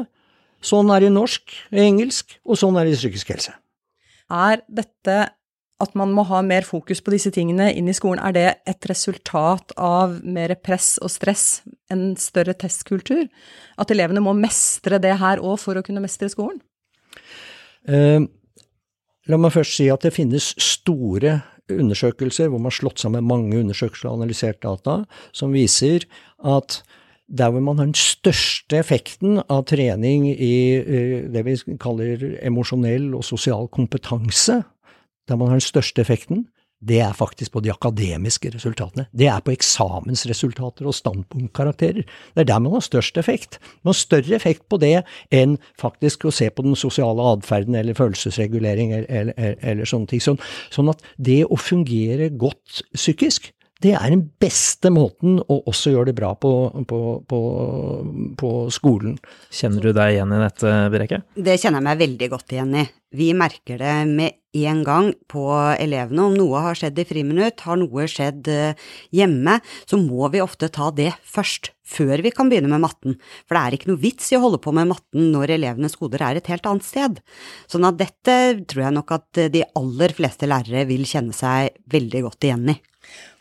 sånn 0.66 0.92
er 0.92 1.04
det 1.04 1.12
i 1.12 1.16
norsk, 1.16 1.56
engelsk, 1.72 2.38
og 2.44 2.60
sånn 2.60 2.80
er 2.80 2.88
det 2.88 2.96
i 2.96 3.00
psykisk 3.00 3.32
helse. 3.36 3.56
Er 4.32 4.64
dette 4.68 5.18
at 5.84 5.96
man 6.00 6.14
må 6.16 6.24
ha 6.30 6.40
mer 6.46 6.64
fokus 6.64 7.02
på 7.04 7.12
disse 7.12 7.32
tingene 7.36 7.68
inn 7.76 7.90
i 7.92 7.96
skolen, 7.96 8.22
er 8.24 8.36
det 8.36 8.46
et 8.70 8.88
resultat 8.88 9.74
av 9.76 10.22
mer 10.24 10.54
press 10.64 10.96
og 11.04 11.12
stress, 11.12 11.66
en 11.92 12.14
større 12.20 12.56
testkultur? 12.56 13.26
At 13.82 13.92
elevene 13.92 14.24
må 14.24 14.36
mestre 14.38 15.02
det 15.04 15.18
her 15.20 15.44
òg 15.44 15.60
for 15.60 15.76
å 15.76 15.84
kunne 15.86 16.04
mestre 16.04 16.32
skolen? 16.32 16.62
Eh, 17.92 18.24
la 19.28 19.42
meg 19.42 19.54
først 19.54 19.76
si 19.76 19.90
at 19.92 20.06
det 20.06 20.16
finnes 20.16 20.54
store 20.62 21.42
undersøkelser 21.72 22.48
hvor 22.50 22.62
man 22.62 22.70
har 22.70 22.78
slått 22.78 23.02
sammen 23.02 23.26
mange 23.28 23.58
undersøkelser 23.60 24.10
og 24.10 24.22
analysert 24.22 24.62
data, 24.64 25.02
som 25.36 25.54
viser 25.56 26.06
at 26.46 26.80
der 27.26 27.50
hvor 27.50 27.64
man 27.66 27.80
har 27.82 27.90
den 27.90 27.98
største 27.98 28.78
effekten 28.78 29.40
av 29.50 29.66
trening 29.70 30.28
i 30.30 30.56
eh, 30.78 31.26
det 31.34 31.42
vi 31.48 31.58
kaller 31.82 32.22
emosjonell 32.46 33.12
og 33.18 33.26
sosial 33.26 33.68
kompetanse, 33.74 34.62
der 35.28 35.40
man 35.40 35.52
har 35.52 35.60
den 35.60 35.68
største 35.68 36.04
effekten, 36.04 36.46
det 36.86 37.00
er 37.02 37.16
faktisk 37.16 37.54
på 37.56 37.62
de 37.64 37.72
akademiske 37.72 38.52
resultatene. 38.54 39.08
Det 39.16 39.30
er 39.32 39.42
på 39.42 39.54
eksamensresultater 39.56 40.86
og 40.86 40.94
standpunktkarakterer. 40.94 42.04
Det 42.04 42.44
er 42.44 42.50
der 42.50 42.62
man 42.62 42.76
har 42.76 42.84
størst 42.86 43.18
effekt. 43.18 43.58
Man 43.82 43.94
har 43.94 44.00
større 44.00 44.36
effekt 44.36 44.68
på 44.70 44.78
det 44.84 45.00
enn 45.34 45.58
faktisk 45.82 46.28
å 46.28 46.36
se 46.36 46.50
på 46.52 46.66
den 46.68 46.78
sosiale 46.78 47.26
atferden 47.32 47.80
eller 47.80 47.98
følelsesregulering 47.98 48.94
eller, 49.00 49.10
eller, 49.10 49.60
eller 49.64 49.90
sånne 49.90 50.12
ting. 50.12 50.22
Sånn, 50.22 50.42
sånn 50.74 50.92
at 50.94 51.02
det 51.18 51.46
å 51.48 51.58
fungere 51.58 52.30
godt 52.36 52.84
psykisk, 52.94 53.54
det 53.84 53.92
er 53.98 54.12
den 54.12 54.24
beste 54.42 54.90
måten 54.94 55.40
å 55.52 55.58
også 55.68 55.92
gjøre 55.92 56.10
det 56.12 56.18
bra 56.18 56.32
på, 56.40 56.52
på, 56.88 57.00
på, 57.28 57.40
på 58.40 58.52
skolen. 58.74 59.18
Kjenner 59.54 59.90
du 59.90 59.92
deg 59.96 60.16
igjen 60.16 60.32
i 60.32 60.44
dette, 60.44 60.76
Brekke? 60.94 61.20
Det 61.36 61.58
kjenner 61.60 61.82
jeg 61.82 61.88
meg 61.90 62.06
veldig 62.06 62.30
godt 62.32 62.56
igjen 62.56 62.78
i. 62.80 62.86
Vi 63.15 63.30
merker 63.38 63.80
det 63.80 63.93
med 64.10 64.41
en 64.56 64.82
gang 64.88 65.12
på 65.32 65.45
elevene. 65.80 66.30
Om 66.30 66.36
noe 66.38 66.63
har 66.63 66.78
skjedd 66.80 66.99
i 66.99 67.06
friminutt, 67.08 67.63
har 67.67 67.80
noe 67.80 68.08
skjedd 68.12 68.47
eh, 68.51 68.88
hjemme, 69.15 69.60
så 69.88 69.99
må 69.99 70.30
vi 70.34 70.43
ofte 70.43 70.71
ta 70.73 70.89
det 70.95 71.12
først, 71.28 71.71
før 71.86 72.23
vi 72.25 72.32
kan 72.36 72.49
begynne 72.51 72.71
med 72.71 72.84
matten. 72.86 73.19
For 73.45 73.58
det 73.58 73.62
er 73.63 73.78
ikke 73.78 73.91
noe 73.91 74.01
vits 74.01 74.32
i 74.32 74.39
å 74.39 74.43
holde 74.45 74.62
på 74.63 74.73
med 74.75 74.89
matten 74.91 75.30
når 75.36 75.56
elevenes 75.58 75.97
koder 75.99 76.23
er 76.25 76.39
et 76.39 76.49
helt 76.51 76.67
annet 76.69 76.88
sted. 76.88 77.21
Sånn 77.71 77.88
at 77.88 77.99
dette 77.99 78.39
tror 78.65 78.88
jeg 78.88 78.97
nok 78.97 79.15
at 79.19 79.45
de 79.54 79.63
aller 79.78 80.15
fleste 80.17 80.49
lærere 80.49 80.88
vil 80.89 81.08
kjenne 81.10 81.36
seg 81.36 81.75
veldig 81.91 82.25
godt 82.30 82.49
igjen 82.49 82.75
i. 82.75 82.80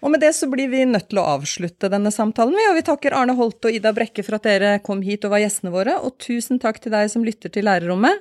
Og 0.05 0.13
med 0.13 0.21
det 0.21 0.35
så 0.37 0.47
blir 0.53 0.69
vi 0.69 0.83
nødt 0.85 1.09
til 1.09 1.23
å 1.23 1.29
avslutte 1.39 1.89
denne 1.93 2.13
samtalen, 2.13 2.59
og 2.69 2.77
vi 2.77 2.85
takker 2.85 3.17
Arne 3.17 3.37
Holte 3.39 3.71
og 3.71 3.79
Ida 3.79 3.95
Brekke 3.97 4.25
for 4.27 4.37
at 4.37 4.45
dere 4.45 4.77
kom 4.85 5.01
hit 5.05 5.25
og 5.25 5.33
var 5.33 5.41
gjestene 5.41 5.73
våre, 5.73 5.97
og 6.05 6.19
tusen 6.21 6.61
takk 6.61 6.83
til 6.85 6.93
deg 6.93 7.09
som 7.13 7.25
lytter 7.25 7.53
til 7.53 7.65
Lærerrommet. 7.65 8.21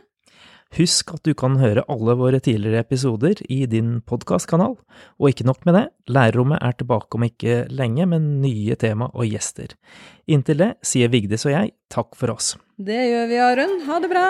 Husk 0.74 1.12
at 1.14 1.22
du 1.28 1.36
kan 1.38 1.60
høre 1.62 1.84
alle 1.92 2.16
våre 2.18 2.40
tidligere 2.42 2.82
episoder 2.82 3.38
i 3.46 3.60
din 3.70 4.00
podkastkanal, 4.10 4.74
og 5.22 5.30
ikke 5.30 5.46
nok 5.46 5.62
med 5.70 5.78
det, 5.78 5.84
Lærerrommet 6.10 6.64
er 6.66 6.74
tilbake 6.80 7.20
om 7.20 7.28
ikke 7.28 7.60
lenge 7.70 8.08
med 8.10 8.26
nye 8.42 8.76
tema 8.82 9.12
og 9.14 9.30
gjester. 9.30 9.78
Inntil 10.26 10.64
det 10.66 10.72
sier 10.82 11.14
Vigdis 11.14 11.46
og 11.46 11.54
jeg 11.54 11.76
takk 11.94 12.18
for 12.18 12.34
oss. 12.34 12.56
Det 12.82 13.06
gjør 13.06 13.30
vi, 13.30 13.42
Arun. 13.52 13.80
Ha 13.86 14.02
det 14.02 14.14
bra. 14.16 14.26